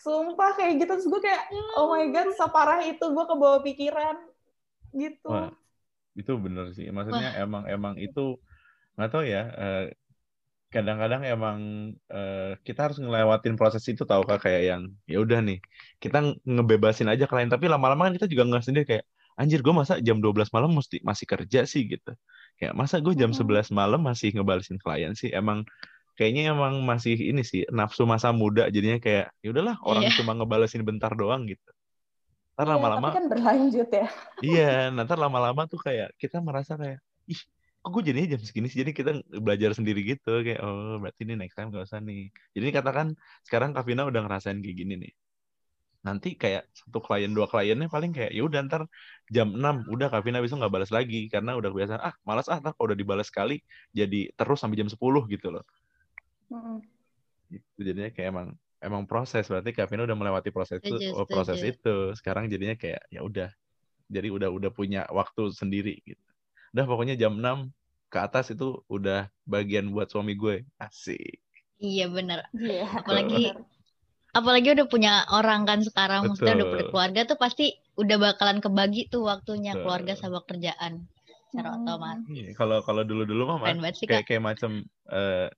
sumpah 0.00 0.56
kayak 0.56 0.80
gitu 0.80 0.92
terus 0.96 1.06
gue 1.08 1.20
kayak 1.20 1.42
oh 1.76 1.92
my 1.92 2.08
god 2.10 2.28
separah 2.36 2.80
itu 2.84 3.04
gue 3.04 3.24
ke 3.24 3.34
bawah 3.36 3.60
pikiran 3.60 4.16
gitu 4.96 5.28
Wah, 5.30 5.50
itu 6.18 6.32
bener 6.40 6.72
sih. 6.74 6.90
Maksudnya 6.90 7.38
emang 7.38 7.64
emang 7.70 7.94
itu 7.96 8.40
nggak 8.98 9.10
tahu 9.12 9.24
ya. 9.24 9.42
eh, 9.54 9.84
kadang-kadang 10.74 11.22
emang 11.32 11.58
eh, 12.14 12.54
kita 12.66 12.80
harus 12.90 12.98
ngelewatin 13.02 13.54
proses 13.60 13.82
itu 13.92 14.02
tahu 14.10 14.22
kak 14.28 14.38
kayak 14.46 14.62
yang 14.70 14.82
ya 15.12 15.18
udah 15.24 15.38
nih 15.48 15.58
kita 16.02 16.16
nge- 16.24 16.38
ngebebasin 16.54 17.08
aja 17.12 17.24
klien. 17.30 17.50
Tapi 17.54 17.66
lama-lama 17.72 18.02
kan 18.06 18.14
kita 18.18 18.26
juga 18.32 18.44
nggak 18.48 18.64
sendiri 18.66 18.84
kayak 18.90 19.04
anjir 19.40 19.58
gue 19.66 19.74
masa 19.80 19.94
jam 20.06 20.16
12 20.24 20.50
malam 20.54 20.70
mesti 20.78 20.96
masih 21.10 21.26
kerja 21.32 21.60
sih 21.72 21.82
gitu. 21.92 22.10
Kayak 22.58 22.74
masa 22.80 22.96
gue 23.04 23.14
jam 23.18 23.30
Mm-mm. 23.30 23.38
11 23.38 23.68
malam 23.74 24.00
masih 24.08 24.28
ngebalesin 24.36 24.78
klien 24.82 25.12
sih? 25.20 25.30
Emang 25.34 25.58
kayaknya 26.18 26.42
emang 26.54 26.74
masih 26.90 27.14
ini 27.30 27.42
sih 27.50 27.60
nafsu 27.78 28.02
masa 28.12 28.28
muda. 28.42 28.62
Jadinya 28.74 28.98
kayak 29.04 29.26
ya 29.44 29.48
udahlah 29.54 29.76
orang 29.88 30.06
Iya. 30.06 30.14
cuma 30.16 30.32
ngebalesin 30.38 30.82
bentar 30.88 31.12
doang 31.20 31.42
gitu. 31.50 31.68
Ntar 32.56 32.66
Iya, 32.68 32.76
lama-lama 32.76 32.96
tapi 32.96 33.08
kan 33.16 33.24
berlanjut 33.30 33.88
ya. 33.98 34.04
Iya, 34.46 34.60
nanti 34.96 35.12
lama-lama 35.24 35.62
tuh 35.72 35.80
kayak 35.86 36.08
kita 36.22 36.36
merasa 36.48 36.72
kayak, 36.80 36.98
ih, 37.32 37.40
kok 37.80 37.90
gue 37.96 38.02
jadinya 38.12 38.36
jam 38.36 38.40
segini 38.44 38.68
sih? 38.68 38.84
Jadi 38.84 38.92
kita 38.92 39.10
belajar 39.40 39.72
sendiri 39.72 40.04
gitu, 40.04 40.44
kayak 40.44 40.60
oh 40.60 41.00
berarti 41.00 41.24
ini 41.24 41.34
next 41.40 41.56
time 41.56 41.72
gak 41.72 41.88
usah 41.88 42.00
nih. 42.04 42.28
Jadi 42.52 42.66
katakan 42.76 43.16
sekarang 43.48 43.72
Kavina 43.72 44.04
udah 44.04 44.20
ngerasain 44.28 44.60
kayak 44.60 44.76
gini 44.76 44.94
nih. 45.00 45.12
Nanti 46.04 46.36
kayak 46.36 46.68
satu 46.72 47.00
klien 47.00 47.32
dua 47.32 47.48
kliennya 47.48 47.88
paling 47.88 48.12
kayak 48.12 48.32
ya 48.32 48.42
udah 48.44 48.60
ntar 48.68 48.82
jam 49.28 49.52
6 49.52 49.84
udah 49.88 50.08
Kavina 50.12 50.40
bisa 50.40 50.56
nggak 50.56 50.72
balas 50.72 50.92
lagi 50.92 51.28
karena 51.28 51.56
udah 51.56 51.70
biasa 51.72 52.00
ah 52.00 52.14
malas 52.24 52.48
ah 52.48 52.56
ntar 52.60 52.72
kalau 52.76 52.92
udah 52.92 52.98
dibalas 53.00 53.28
sekali 53.28 53.60
jadi 53.92 54.32
terus 54.32 54.60
sampai 54.60 54.80
jam 54.80 54.88
10 54.88 54.96
gitu 55.28 55.48
loh. 55.52 55.64
Mm-mm. 56.52 56.80
Gitu. 57.52 57.80
Jadinya 57.80 58.12
kayak 58.12 58.28
emang 58.32 58.48
emang 58.80 59.02
proses 59.04 59.44
berarti 59.48 59.76
Kavina 59.76 60.08
udah 60.08 60.16
melewati 60.16 60.48
proses 60.52 60.80
itu 60.80 60.96
oh, 61.12 61.28
proses 61.28 61.60
itu. 61.60 62.12
Sekarang 62.16 62.48
jadinya 62.48 62.76
kayak 62.76 63.04
ya 63.08 63.20
udah. 63.20 63.48
Jadi 64.10 64.28
udah 64.32 64.48
udah 64.50 64.70
punya 64.72 65.04
waktu 65.12 65.52
sendiri 65.52 66.00
gitu. 66.04 66.29
Udah 66.70 66.84
pokoknya 66.86 67.14
jam 67.18 67.38
6 67.38 67.74
ke 68.10 68.18
atas 68.18 68.50
itu 68.54 68.82
udah 68.90 69.30
bagian 69.46 69.90
buat 69.90 70.10
suami 70.10 70.34
gue. 70.34 70.66
Asik. 70.78 71.38
Iya 71.80 72.06
bener. 72.10 72.46
Iya. 72.54 72.86
Apalagi 73.02 73.54
apalagi 74.30 74.68
udah 74.78 74.86
punya 74.86 75.12
orang 75.34 75.66
kan 75.66 75.82
sekarang, 75.82 76.30
maksudnya 76.30 76.62
udah 76.62 76.68
punya 76.70 76.84
Betul. 76.86 76.92
keluarga 76.94 77.20
tuh 77.26 77.38
pasti 77.40 77.66
udah 77.98 78.16
bakalan 78.20 78.58
kebagi 78.62 79.10
tuh 79.10 79.26
waktunya 79.26 79.74
Betul. 79.74 79.82
keluarga 79.86 80.12
sama 80.14 80.38
kerjaan 80.46 80.92
secara 81.50 81.74
Hmm. 81.74 81.82
otomatis. 81.82 82.26
Iya, 82.30 82.50
Kalau 82.54 82.78
kalau 82.86 83.02
mah 83.02 83.58
Mas, 83.58 83.74
banget 83.82 83.94
sih 83.98 84.06
kayak 84.06 84.24
kayak 84.30 84.42
macam 84.42 84.70
eh 85.10 85.48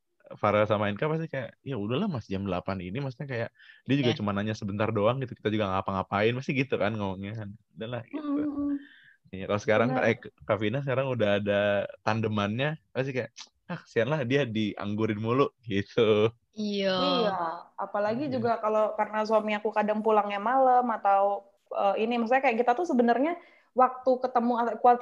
Farel 0.40 0.64
sama 0.64 0.88
Inka 0.88 1.12
pasti 1.12 1.28
kayak 1.28 1.60
ya 1.60 1.76
udahlah 1.76 2.08
Mas 2.08 2.24
jam 2.24 2.40
8 2.48 2.80
ini 2.80 3.04
maksudnya 3.04 3.28
kayak 3.28 3.48
dia 3.84 3.96
juga 4.00 4.16
Iya. 4.16 4.18
cuma 4.24 4.32
nanya 4.32 4.56
sebentar 4.56 4.88
doang 4.88 5.20
gitu 5.20 5.36
kita 5.36 5.52
juga 5.52 5.68
ngapa-ngapain 5.68 6.32
masih 6.32 6.64
gitu 6.64 6.80
kan 6.80 6.96
ngomongnya 6.96 7.44
kan 7.44 7.48
udahlah 7.76 8.00
gitu 8.08 8.40
Mm-mm. 8.40 8.80
Iya, 9.32 9.44
kalau 9.48 9.60
sekarang 9.64 9.88
Benar. 9.96 10.04
eh 10.12 10.16
Kavina 10.44 10.78
sekarang 10.84 11.06
udah 11.08 11.30
ada 11.40 11.60
tandemannya 12.04 12.76
pasti 12.92 13.10
kayak 13.16 13.30
ah 13.72 13.78
kesian 13.80 14.08
lah 14.12 14.20
dia 14.28 14.44
dianggurin 14.44 15.16
mulu 15.16 15.48
gitu 15.64 16.28
Iya. 16.52 16.92
Iya, 17.00 17.32
apalagi 17.80 18.28
Iya. 18.28 18.32
juga 18.36 18.60
kalau 18.60 18.92
karena 18.92 19.24
suami 19.24 19.56
aku 19.56 19.72
kadang 19.72 20.04
pulangnya 20.04 20.36
malam 20.36 20.84
atau 20.92 21.48
eh, 21.72 22.04
ini, 22.04 22.20
maksudnya 22.20 22.44
kayak 22.44 22.60
kita 22.60 22.72
tuh 22.76 22.84
sebenarnya 22.84 23.40
waktu 23.72 24.10
ketemu 24.20 24.52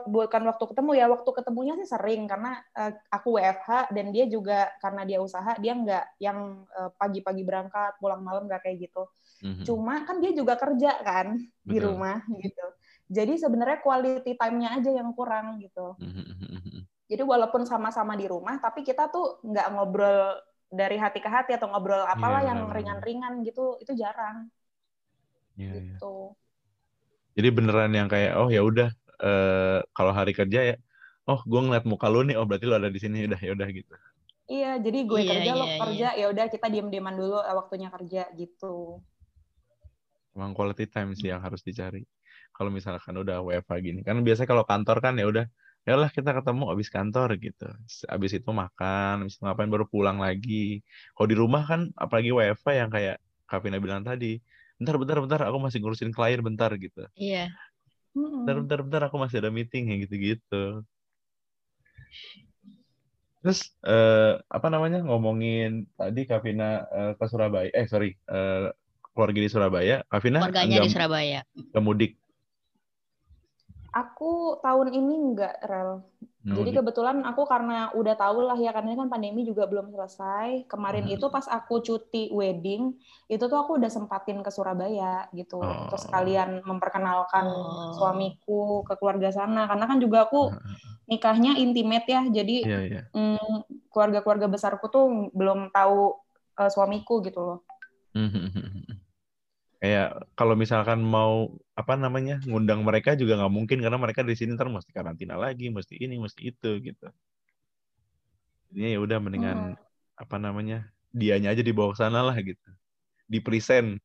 bukan 0.06 0.42
waktu 0.46 0.64
ketemu 0.70 0.90
ya, 0.94 1.06
waktu 1.10 1.30
ketemunya 1.34 1.74
sih 1.82 1.90
sering 1.90 2.30
karena 2.30 2.62
eh, 2.78 2.94
aku 3.10 3.34
WFH 3.34 3.90
dan 3.90 4.14
dia 4.14 4.30
juga 4.30 4.70
karena 4.78 5.02
dia 5.02 5.18
usaha 5.18 5.58
dia 5.58 5.74
nggak 5.74 6.04
yang 6.22 6.38
eh, 6.70 6.90
pagi-pagi 6.94 7.42
berangkat 7.42 7.98
pulang 7.98 8.22
malam 8.22 8.46
nggak 8.46 8.62
kayak 8.62 8.86
gitu. 8.86 9.02
Mhm. 9.42 9.64
Cuma 9.66 10.06
kan 10.06 10.22
dia 10.22 10.30
juga 10.30 10.54
kerja 10.54 11.02
kan 11.02 11.34
di 11.66 11.76
Betul. 11.82 11.82
rumah 11.82 12.22
gitu. 12.30 12.66
Jadi 13.16 13.32
sebenarnya 13.42 13.78
quality 13.84 14.32
time-nya 14.40 14.68
aja 14.78 14.90
yang 14.98 15.10
kurang 15.18 15.46
gitu. 15.64 15.86
Jadi 17.10 17.22
walaupun 17.32 17.62
sama-sama 17.66 18.12
di 18.20 18.26
rumah, 18.32 18.56
tapi 18.64 18.80
kita 18.88 19.04
tuh 19.14 19.42
nggak 19.48 19.66
ngobrol 19.74 20.18
dari 20.70 20.96
hati 21.02 21.18
ke 21.24 21.26
hati 21.36 21.50
atau 21.58 21.66
ngobrol 21.70 22.02
apalah 22.14 22.40
Iya, 22.40 22.48
yang 22.48 22.60
benar-benar. 22.66 22.76
ringan-ringan 22.76 23.34
gitu, 23.48 23.64
itu 23.82 23.92
jarang 24.02 24.36
Iya, 25.56 25.74
iya. 25.78 26.00
gitu. 26.00 26.34
Jadi 27.36 27.48
beneran 27.56 27.92
yang 27.94 28.08
kayak 28.10 28.32
oh 28.40 28.48
ya 28.50 28.60
udah 28.70 28.88
eh, 29.22 29.78
kalau 29.96 30.12
hari 30.18 30.32
kerja 30.34 30.60
ya 30.74 30.76
oh 31.30 31.40
gue 31.46 31.60
ngeliat 31.62 31.84
muka 31.86 32.06
lu 32.12 32.20
nih 32.26 32.34
oh 32.38 32.44
berarti 32.48 32.64
lu 32.68 32.74
ada 32.78 32.90
di 32.90 33.00
sini 33.02 33.26
udah 33.28 33.38
ya 33.40 33.50
udah 33.56 33.68
gitu. 33.70 33.92
Iya, 34.54 34.70
jadi 34.84 34.98
gue 35.10 35.20
Iya, 35.22 35.30
kerja 35.30 35.50
lo 35.58 35.64
iya, 35.66 35.78
kerja, 35.80 36.06
ya 36.20 36.24
udah 36.32 36.46
kita 36.54 36.66
diem-dieman 36.72 37.14
dulu 37.20 37.36
eh, 37.48 37.54
waktunya 37.60 37.88
kerja 37.94 38.20
gitu. 38.40 38.66
Emang 40.36 40.52
quality 40.58 40.84
time 40.94 41.10
sih 41.18 41.28
yang 41.32 41.42
harus 41.46 41.62
dicari. 41.68 42.02
Kalau 42.60 42.68
misalkan 42.68 43.16
udah 43.16 43.40
WFH 43.40 43.72
gini 43.80 44.04
kan 44.04 44.20
biasanya 44.20 44.52
kalau 44.52 44.68
kantor 44.68 45.00
kan 45.00 45.16
ya 45.16 45.24
udah 45.24 45.48
ya 45.88 45.96
lah 45.96 46.12
kita 46.12 46.36
ketemu 46.36 46.68
abis 46.76 46.92
kantor 46.92 47.40
gitu. 47.40 47.72
Abis 48.04 48.36
itu 48.36 48.50
makan, 48.52 49.24
abis 49.24 49.40
itu 49.40 49.48
ngapain 49.48 49.72
baru 49.72 49.88
pulang 49.88 50.20
lagi. 50.20 50.84
Kalau 51.16 51.24
di 51.24 51.36
rumah 51.40 51.64
kan 51.64 51.88
apalagi 51.96 52.36
WFH 52.36 52.68
yang 52.76 52.92
kayak 52.92 53.16
Kavina 53.48 53.80
bilang 53.80 54.04
tadi, 54.04 54.36
bentar 54.76 55.00
bentar 55.00 55.16
bentar 55.24 55.40
aku 55.48 55.56
masih 55.56 55.80
ngurusin 55.80 56.12
klien 56.12 56.44
bentar 56.44 56.68
gitu. 56.76 57.08
Iya. 57.16 57.48
Mm-mm. 58.12 58.44
bentar 58.44 58.56
bentar 58.60 58.78
bentar 58.84 59.02
aku 59.08 59.16
masih 59.16 59.40
ada 59.40 59.48
meeting 59.48 59.88
kayak 59.88 60.00
gitu-gitu. 60.04 60.84
Terus 63.40 63.72
eh, 63.88 64.36
apa 64.36 64.68
namanya 64.68 65.00
ngomongin 65.00 65.88
tadi 65.96 66.28
Kavina 66.28 66.84
eh, 66.92 67.12
ke 67.16 67.24
Surabaya, 67.24 67.72
eh 67.72 67.88
sorry 67.88 68.12
eh, 68.28 68.68
keluarga 69.16 69.40
di 69.40 69.48
Surabaya, 69.48 69.96
Kavina 70.12 70.44
Keluarganya 70.44 70.84
di 70.84 70.92
Surabaya. 70.92 71.40
nggak 71.56 71.84
mudik. 71.88 72.19
Aku 73.90 74.62
tahun 74.62 74.94
ini 74.94 75.14
nggak 75.34 75.54
rel. 75.66 76.06
nggak 76.40 76.56
Jadi 76.56 76.70
mudik. 76.72 76.78
kebetulan 76.80 77.20
aku 77.20 77.44
karena 77.44 77.92
udah 77.92 78.14
tahu 78.16 78.48
lah 78.48 78.56
ya 78.56 78.72
karena 78.72 78.96
kan 78.96 79.12
pandemi 79.12 79.44
juga 79.44 79.68
belum 79.68 79.92
selesai. 79.92 80.64
Kemarin 80.72 81.04
Hmm. 81.04 81.14
itu 81.18 81.26
pas 81.28 81.44
aku 81.44 81.84
cuti 81.84 82.32
wedding, 82.32 82.96
itu 83.28 83.44
tuh 83.44 83.58
aku 83.60 83.76
udah 83.76 83.92
sempatin 83.92 84.40
ke 84.40 84.48
Surabaya 84.48 85.28
gitu. 85.36 85.60
Oh. 85.60 85.92
Terus 85.92 86.08
sekalian 86.08 86.64
memperkenalkan 86.64 87.44
Oh. 87.44 87.92
suamiku 87.92 88.86
ke 88.88 88.96
keluarga 88.96 89.28
sana 89.28 89.68
karena 89.68 89.84
kan 89.84 89.98
juga 90.00 90.24
aku 90.24 90.48
nikahnya 91.06 91.58
intimate 91.58 92.08
ya. 92.08 92.22
Jadi 92.24 92.56
Iya 92.64 92.80
iya. 92.88 93.02
mm, 93.12 93.90
keluarga-keluarga 93.92 94.46
besarku 94.48 94.88
tuh 94.88 95.28
belum 95.36 95.68
tahu 95.74 96.14
eh, 96.56 96.70
suamiku 96.70 97.20
gitu 97.20 97.40
loh. 97.42 97.58
Kayak 99.80 100.06
kalau 100.38 100.54
misalkan 100.62 101.00
mau 101.14 101.32
apa 101.80 101.94
namanya 102.04 102.34
ngundang 102.48 102.80
mereka 102.88 103.10
juga 103.20 103.32
nggak 103.40 103.52
mungkin 103.58 103.78
karena 103.84 103.98
mereka 104.04 104.20
di 104.28 104.34
sini 104.38 104.50
ntar 104.56 104.68
mesti 104.76 104.92
karantina 104.98 105.34
lagi, 105.44 105.64
mesti 105.76 105.94
ini, 106.04 106.14
mesti 106.24 106.40
itu 106.52 106.68
gitu. 106.86 107.06
Jadinya 108.70 108.88
ya 108.94 108.98
udah 109.06 109.18
mendingan 109.24 109.58
Hmm. 109.66 109.74
apa 110.22 110.36
namanya 110.44 110.76
dianya 111.10 111.48
aja 111.54 111.62
dibawa 111.68 111.90
ke 111.94 111.98
sana 112.02 112.20
lah 112.28 112.36
gitu, 112.48 112.68
di 113.32 113.38
present. 113.46 113.98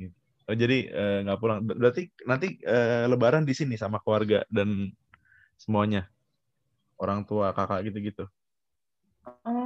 Gitu. 0.00 0.16
Oh, 0.50 0.56
jadi 0.58 0.76
eh, 0.90 1.16
nggak 1.24 1.38
pulang. 1.40 1.58
Ber- 1.66 1.78
Berarti 1.80 2.02
nanti 2.30 2.46
eh, 2.64 3.04
Lebaran 3.10 3.44
di 3.48 3.54
sini 3.56 3.74
sama 3.78 3.98
keluarga 4.02 4.42
dan 4.50 4.90
semuanya, 5.60 6.08
orang 7.02 7.20
tua, 7.28 7.52
kakak 7.56 7.80
gitu-gitu. 7.90 8.24
Hmm, 9.44 9.61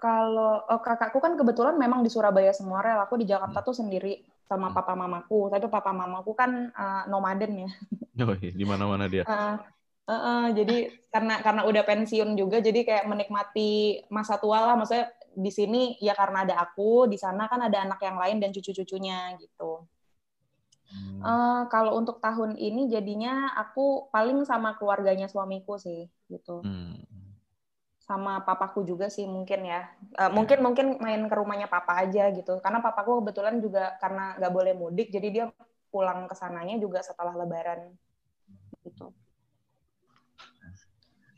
kalau 0.00 0.64
oh, 0.64 0.80
kakakku 0.80 1.20
kan 1.20 1.36
kebetulan 1.36 1.76
memang 1.76 2.00
di 2.00 2.08
Surabaya 2.08 2.56
semua 2.56 2.80
rel. 2.80 3.04
Aku 3.04 3.20
di 3.20 3.28
Jakarta 3.28 3.60
tuh 3.60 3.76
sendiri 3.76 4.24
sama 4.48 4.72
Hmm. 4.72 4.76
papa 4.80 4.96
mamaku. 4.96 5.52
Tapi 5.52 5.68
papa 5.68 5.92
mamaku 5.92 6.32
kan 6.32 6.72
eh, 6.72 7.02
nomaden 7.12 7.68
ya. 7.68 7.70
Oh, 8.20 8.36
iya, 8.36 8.52
di 8.52 8.64
mana-mana 8.68 9.08
dia. 9.08 9.24
Eh, 9.24 9.56
eh, 10.10 10.12
eh, 10.12 10.46
jadi 10.52 10.76
karena 11.08 11.40
karena 11.40 11.62
udah 11.64 11.82
pensiun 11.88 12.36
juga, 12.36 12.60
jadi 12.60 12.84
kayak 12.84 13.08
menikmati 13.08 14.04
masa 14.12 14.36
tua 14.36 14.60
lah. 14.60 14.76
Maksudnya 14.76 15.08
di 15.30 15.48
sini 15.48 15.96
ya 16.02 16.12
karena 16.12 16.44
ada 16.44 16.60
aku, 16.60 17.08
di 17.08 17.16
sana 17.16 17.48
kan 17.48 17.64
ada 17.64 17.80
anak 17.86 18.00
yang 18.02 18.20
lain 18.20 18.36
dan 18.42 18.50
cucu-cucunya 18.52 19.36
gitu. 19.40 19.88
Hmm. 20.90 21.22
Eh, 21.22 21.62
kalau 21.70 21.96
untuk 21.96 22.18
tahun 22.18 22.58
ini 22.58 22.90
jadinya 22.90 23.54
aku 23.56 24.10
paling 24.10 24.42
sama 24.44 24.74
keluarganya 24.76 25.30
suamiku 25.30 25.78
sih 25.78 26.10
gitu. 26.28 26.66
Hmm. 26.66 27.09
Sama 28.10 28.42
papaku 28.42 28.82
juga 28.82 29.06
sih 29.06 29.22
mungkin 29.22 29.60
ya. 29.62 29.86
Eh, 30.18 30.30
mungkin 30.34 30.58
mungkin 30.66 30.86
main 30.98 31.22
ke 31.30 31.34
rumahnya 31.38 31.70
papa 31.70 32.02
aja 32.02 32.26
gitu. 32.34 32.58
Karena 32.58 32.82
papaku 32.82 33.22
kebetulan 33.22 33.62
juga 33.62 33.94
karena 34.02 34.34
nggak 34.34 34.50
boleh 34.56 34.72
mudik 34.74 35.14
jadi 35.14 35.28
dia 35.30 35.44
pulang 35.94 36.26
ke 36.26 36.34
sananya 36.34 36.74
juga 36.82 37.06
setelah 37.06 37.38
lebaran 37.38 37.94
gitu. 38.82 39.14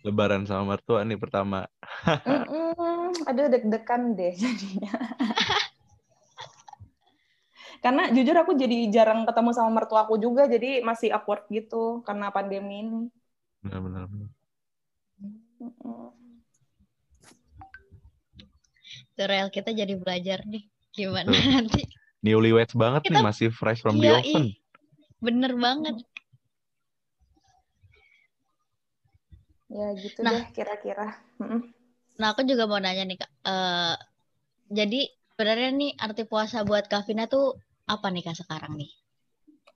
Lebaran 0.01 0.49
sama 0.49 0.75
mertua 0.75 1.05
nih 1.05 1.21
pertama. 1.21 1.69
Mm-mm, 2.25 3.29
aduh 3.29 3.47
deg-degan 3.53 4.17
deh 4.17 4.33
jadinya. 4.33 4.93
karena 7.85 8.15
jujur 8.15 8.37
aku 8.39 8.55
jadi 8.55 8.87
jarang 8.95 9.27
ketemu 9.27 9.51
sama 9.51 9.71
mertuaku 9.83 10.15
juga 10.15 10.47
jadi 10.47 10.87
masih 10.87 11.11
awkward 11.11 11.43
gitu 11.51 12.01
karena 12.07 12.31
pandemi 12.31 12.87
ini. 12.87 13.01
Benar-benar. 13.67 14.07
Rel, 19.17 19.49
kita 19.53 19.71
jadi 19.77 19.95
belajar 19.97 20.43
nih 20.49 20.65
gimana 20.97 21.29
Betul. 21.33 21.53
nanti. 21.53 21.83
Newlyweds 22.23 22.75
banget 22.79 23.03
nih, 23.11 23.19
Kita- 23.19 23.27
masih 23.29 23.49
fresh 23.51 23.81
from 23.83 23.99
the 23.99 24.09
Iya, 24.09 24.19
oven. 24.23 24.45
ih. 24.47 24.51
Bener 25.19 25.53
banget. 25.59 25.95
Ya 29.73 29.89
gitu 29.97 30.19
Nah. 30.23 30.33
deh 30.37 30.45
kira-kira. 30.57 31.07
Nah, 32.21 32.29
aku 32.37 32.45
juga 32.45 32.69
mau 32.71 32.79
nanya 32.79 33.03
nih, 33.09 33.19
Kak. 33.19 33.31
Eh, 33.49 33.95
jadi 34.71 35.01
sebenarnya 35.33 35.71
nih 35.81 35.91
arti 35.99 36.23
puasa 36.29 36.63
buat 36.69 36.85
Kavina 36.93 37.25
tuh 37.27 37.57
apa 37.89 38.07
nih 38.13 38.23
Kak 38.27 38.37
sekarang 38.47 38.73
nih? 38.79 38.91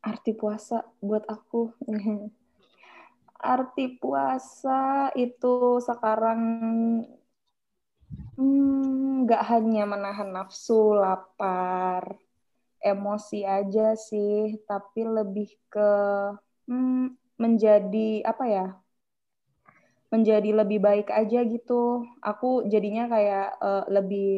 Arti 0.07 0.33
puasa 0.38 0.87
buat 1.03 1.25
aku. 1.27 1.75
Arti 3.55 3.85
puasa 4.01 5.12
itu 5.18 5.79
sekarang 5.83 6.40
hmm, 8.37 8.86
nggak 9.27 9.43
hanya 9.51 9.83
menahan 9.91 10.31
nafsu, 10.31 10.95
lapar, 10.95 12.15
emosi 12.79 13.43
aja 13.43 13.99
sih, 13.99 14.62
tapi 14.71 15.03
lebih 15.03 15.51
ke 15.67 15.91
hmm, 16.71 17.19
menjadi 17.43 18.23
apa 18.23 18.45
ya? 18.47 18.67
Menjadi 20.15 20.51
lebih 20.55 20.79
baik 20.79 21.09
aja 21.11 21.43
gitu. 21.43 22.07
Aku 22.23 22.62
jadinya 22.71 23.11
kayak 23.11 23.47
eh, 23.59 23.85
lebih 23.91 24.31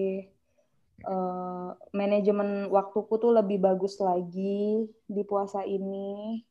eh, 1.04 1.68
manajemen 1.92 2.72
waktuku 2.72 3.12
tuh 3.20 3.32
lebih 3.38 3.58
bagus 3.60 4.00
lagi 4.00 4.88
di 5.04 5.22
puasa 5.28 5.60
ini. 5.68 6.47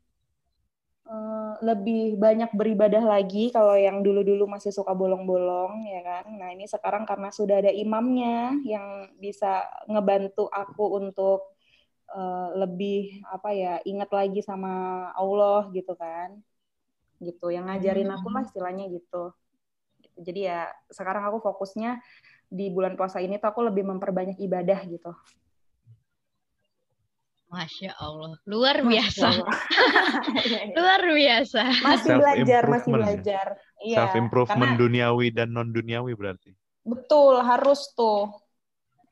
Eh, 1.08 1.54
lebih 1.64 2.20
banyak 2.20 2.52
beribadah 2.52 3.00
lagi 3.00 3.48
kalau 3.56 3.80
yang 3.80 4.04
dulu-dulu 4.04 4.44
masih 4.44 4.76
suka 4.76 4.92
bolong-bolong 4.92 5.88
ya 5.88 6.04
kan. 6.04 6.26
Nah, 6.36 6.52
ini 6.52 6.68
sekarang 6.68 7.08
karena 7.08 7.32
sudah 7.32 7.64
ada 7.64 7.72
imamnya 7.72 8.60
yang 8.68 9.08
bisa 9.16 9.64
ngebantu 9.88 10.52
aku 10.52 11.00
untuk 11.00 11.56
eh, 12.12 12.50
lebih 12.60 13.24
apa 13.24 13.50
ya, 13.56 13.74
ingat 13.88 14.10
lagi 14.12 14.44
sama 14.44 14.72
Allah 15.16 15.72
gitu 15.72 15.96
kan. 15.96 16.44
Gitu, 17.24 17.56
yang 17.56 17.72
ngajarin 17.72 18.12
aku 18.12 18.28
lah 18.28 18.44
istilahnya 18.44 18.92
gitu. 18.92 19.32
Jadi 20.20 20.40
ya 20.50 20.68
sekarang 20.92 21.24
aku 21.32 21.40
fokusnya 21.40 22.04
di 22.52 22.68
bulan 22.68 23.00
puasa 23.00 23.24
ini 23.24 23.40
tuh 23.40 23.48
aku 23.48 23.64
lebih 23.64 23.88
memperbanyak 23.88 24.36
ibadah 24.44 24.84
gitu. 24.92 25.16
Masya 27.48 27.92
Allah, 28.04 28.36
luar 28.52 28.78
biasa, 28.84 29.28
Iya, 30.48 30.60
iya. 30.68 30.76
luar 30.76 31.02
biasa. 31.20 31.64
masih 31.86 32.12
belajar, 32.20 32.64
masih 32.74 32.92
ya? 32.92 32.96
belajar. 33.00 33.48
Iya, 33.80 33.98
Self 34.04 34.14
improvement 34.20 34.74
karena 34.74 34.82
duniawi 34.82 35.28
dan 35.38 35.48
non 35.56 35.70
duniawi 35.72 36.12
berarti. 36.20 36.52
betul 36.92 37.34
harus 37.50 37.80
tuh. 37.98 38.20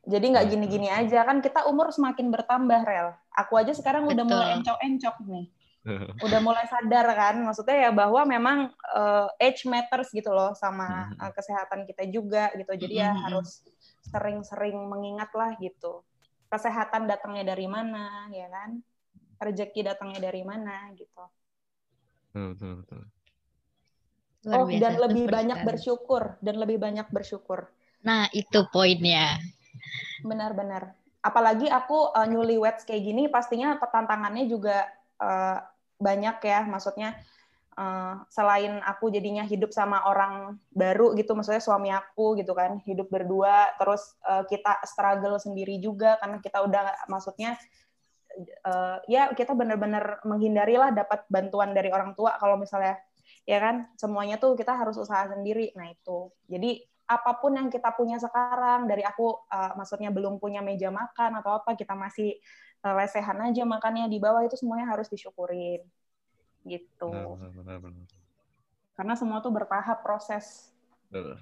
Jadi 0.05 0.25
nggak 0.33 0.45
Hmm. 0.45 0.53
gini-gini 0.53 0.87
aja 0.89 1.19
kan 1.25 1.37
kita 1.41 1.65
umur 1.71 1.89
semakin 1.89 2.29
bertambah 2.29 2.81
rel. 2.85 3.07
Aku 3.41 3.53
aja 3.57 3.73
sekarang 3.73 4.05
udah 4.05 4.21
Betul. 4.25 4.37
mulai 4.37 4.49
encok-encok 4.61 5.15
nih, 5.25 5.45
udah 6.25 6.39
mulai 6.47 6.65
sadar 6.73 7.07
kan. 7.21 7.35
Maksudnya 7.45 7.77
ya 7.89 7.91
bahwa 7.95 8.21
memang 8.25 8.57
eh, 8.99 9.27
age 9.45 9.65
matters 9.71 10.09
gitu 10.13 10.31
loh 10.33 10.53
sama 10.57 11.09
eh, 11.23 11.31
kesehatan 11.37 11.81
kita 11.89 12.03
juga 12.11 12.53
gitu. 12.59 12.71
Jadi 12.83 12.95
ya 13.01 13.11
Hmm. 13.13 13.23
harus 13.25 13.65
sering-sering 14.11 14.77
mengingat 14.91 15.31
lah 15.35 15.51
gitu. 15.59 16.05
Kesehatan 16.49 17.09
datangnya 17.09 17.55
dari 17.55 17.67
mana 17.69 18.29
ya 18.31 18.47
kan? 18.47 18.79
Rezeki 19.41 19.81
datangnya 19.85 20.19
dari 20.31 20.41
mana 20.45 20.93
gitu. 20.95 21.23
Betul, 22.35 22.83
betul, 22.83 23.03
Oh, 24.45 24.69
dan 24.69 25.01
lebih 25.01 25.25
banyak 25.25 25.65
bersyukur 25.65 26.37
dan 26.37 26.61
lebih 26.61 26.77
banyak 26.77 27.09
bersyukur. 27.09 27.65
Nah, 28.05 28.29
itu 28.29 28.61
poinnya. 28.69 29.41
Benar-benar. 30.21 30.93
Apalagi 31.25 31.65
aku 31.65 32.13
uh, 32.13 32.29
newlyweds 32.29 32.85
kayak 32.85 33.01
gini, 33.01 33.25
pastinya 33.25 33.73
tantangannya 33.81 34.45
juga 34.45 34.85
uh, 35.17 35.57
banyak 35.97 36.37
ya. 36.45 36.61
Maksudnya 36.69 37.17
uh, 37.75 38.23
selain 38.31 38.79
aku 38.83 39.11
jadinya 39.11 39.43
hidup 39.43 39.71
sama 39.71 40.03
orang 40.07 40.59
baru 40.71 41.13
gitu, 41.15 41.35
maksudnya 41.35 41.63
suami 41.63 41.91
aku 41.91 42.39
gitu 42.39 42.55
kan, 42.55 42.79
hidup 42.83 43.07
berdua, 43.11 43.75
terus 43.79 44.15
uh, 44.27 44.43
kita 44.47 44.79
struggle 44.87 45.37
sendiri 45.39 45.79
juga 45.79 46.17
karena 46.19 46.39
kita 46.39 46.63
udah 46.63 47.07
maksudnya 47.11 47.59
uh, 48.67 48.99
ya 49.07 49.31
kita 49.35 49.55
benar-benar 49.55 50.23
menghindarilah 50.23 50.91
dapat 50.95 51.27
bantuan 51.31 51.71
dari 51.75 51.91
orang 51.91 52.15
tua 52.15 52.35
kalau 52.39 52.59
misalnya 52.59 52.99
ya 53.45 53.61
kan 53.61 53.87
semuanya 53.99 54.41
tuh 54.41 54.57
kita 54.57 54.73
harus 54.73 54.97
usaha 54.97 55.29
sendiri. 55.29 55.71
Nah 55.77 55.91
itu. 55.91 56.33
Jadi 56.49 56.81
apa 57.05 57.37
pun 57.37 57.53
yang 57.53 57.69
kita 57.69 57.93
punya 57.93 58.17
sekarang 58.17 58.89
dari 58.89 59.05
aku 59.05 59.45
uh, 59.45 59.77
maksudnya 59.77 60.09
belum 60.09 60.41
punya 60.41 60.65
meja 60.65 60.89
makan 60.89 61.37
atau 61.37 61.61
apa 61.61 61.77
kita 61.77 61.93
masih 61.93 62.33
lesehan 62.85 63.41
aja 63.41 63.65
makannya 63.65 64.05
di 64.05 64.21
bawah 64.21 64.45
itu 64.45 64.53
semuanya 64.61 64.93
harus 64.93 65.09
disyukurin 65.09 65.81
gitu 66.65 67.07
Benar, 67.07 67.37
benar, 67.37 67.77
benar, 67.77 67.77
benar. 67.79 68.05
karena 68.93 69.13
semua 69.13 69.37
tuh 69.39 69.53
bertahap 69.53 70.01
proses 70.01 70.73
Betul. 71.07 71.37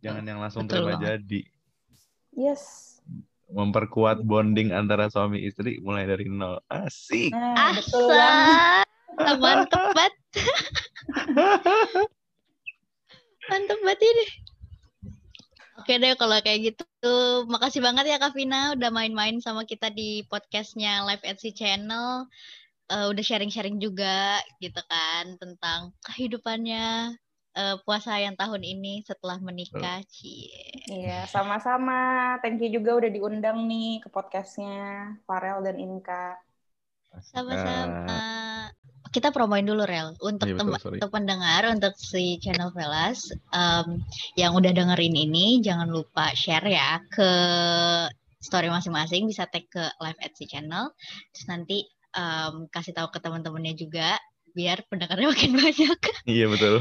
Jangan 0.00 0.24
yang 0.24 0.40
langsung 0.40 0.64
Betul 0.64 0.88
terima 0.88 0.96
banget. 0.96 1.20
jadi. 1.20 1.40
yes 2.32 2.62
Memperkuat 3.46 4.24
bonding 4.24 4.72
antara 4.72 5.12
suami 5.12 5.44
istri 5.44 5.76
mulai 5.78 6.08
dari 6.08 6.24
nol. 6.24 6.56
Asik. 6.66 7.28
nah 7.30 7.76
betul 7.76 8.08
banget 8.08 8.88
Asa, 9.14 9.32
mantep 9.36 9.84
banget. 9.92 10.14
mantep 13.52 13.78
banget 13.84 14.00
ini. 14.02 14.26
Oke 15.74 16.00
deh 16.00 16.16
kalau 16.16 16.38
kayak 16.40 16.72
gitu, 16.72 17.14
makasih 17.44 17.84
banget 17.84 18.08
ya 18.08 18.16
Kak 18.16 18.32
Vina 18.32 18.72
udah 18.72 18.88
main-main 18.88 19.36
sama 19.44 19.68
kita 19.68 19.92
di 19.92 20.24
podcastnya 20.26 21.04
Live 21.04 21.22
at 21.28 21.36
Sea 21.38 21.52
Channel. 21.52 22.24
Eh, 22.84 23.06
udah 23.08 23.24
sharing-sharing 23.24 23.80
juga 23.80 24.44
gitu 24.60 24.76
kan 24.92 25.40
tentang 25.40 25.96
kehidupannya 26.04 27.16
eh, 27.56 27.76
puasa 27.80 28.20
yang 28.20 28.36
tahun 28.36 28.60
ini 28.60 29.00
setelah 29.08 29.40
menikah. 29.40 30.04
Cie. 30.04 30.52
iya 30.92 31.24
sama-sama 31.24 32.36
thank 32.44 32.60
you 32.60 32.68
juga 32.68 33.00
udah 33.00 33.10
diundang 33.10 33.64
nih 33.64 34.04
ke 34.04 34.08
podcastnya 34.12 35.16
Farel 35.24 35.64
dan 35.64 35.80
Inka 35.80 36.36
Sama-sama. 37.32 38.20
Kita 39.14 39.30
promoin 39.30 39.62
dulu 39.62 39.86
Rel 39.86 40.18
untuk 40.20 40.50
Iya, 40.50 40.58
betul, 40.58 40.98
tem- 40.98 41.12
pendengar 41.14 41.62
untuk 41.70 41.94
si 41.94 42.34
channel 42.42 42.74
Velas 42.74 43.30
em, 43.54 44.02
yang 44.34 44.52
udah 44.58 44.74
dengerin 44.74 45.14
ini 45.14 45.62
jangan 45.62 45.86
lupa 45.86 46.34
share 46.34 46.66
ya 46.66 46.98
ke 47.14 47.30
story 48.42 48.68
masing-masing 48.68 49.24
bisa 49.30 49.46
tag 49.48 49.64
ke 49.72 49.84
live 50.02 50.20
at 50.20 50.32
si 50.36 50.44
channel 50.50 50.92
terus 51.32 51.46
nanti 51.48 51.86
em, 52.14 52.54
kasih 52.70 52.94
tahu 52.94 53.10
ke 53.10 53.18
teman-temannya 53.20 53.74
juga 53.74 54.16
biar 54.54 54.86
pendengarnya 54.86 55.28
makin 55.34 55.52
banyak. 55.58 55.98
Iya 56.24 56.46
betul. 56.48 56.76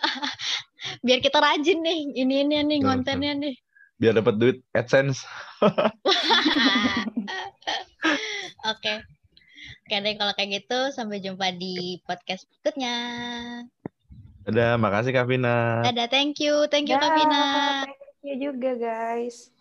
biar 1.04 1.20
kita 1.20 1.38
rajin 1.38 1.78
nih 1.84 1.98
ini 2.24 2.34
ini 2.46 2.56
nih 2.64 2.78
Betul, 2.80 2.88
kontennya 2.88 3.32
nih. 3.36 3.54
Biar 4.00 4.16
dapat 4.16 4.34
duit 4.40 4.56
AdSense. 4.72 5.28
oke. 8.70 8.94
Oke 9.84 9.96
deh 10.00 10.14
kalau 10.16 10.32
kayak 10.38 10.62
gitu 10.64 10.94
sampai 10.94 11.20
jumpa 11.20 11.52
di 11.52 12.00
podcast 12.06 12.46
berikutnya. 12.48 12.96
Dadah, 14.48 14.80
makasih 14.80 15.12
Kak 15.12 15.28
Vina. 15.28 15.84
dadah 15.84 16.08
thank 16.08 16.40
you. 16.40 16.64
Thank 16.72 16.88
you 16.88 16.96
Kak 16.96 17.12
Dah, 17.12 17.16
Vina. 17.18 17.44
thank 17.84 18.00
you 18.24 18.36
juga 18.40 18.72
guys 18.78 19.52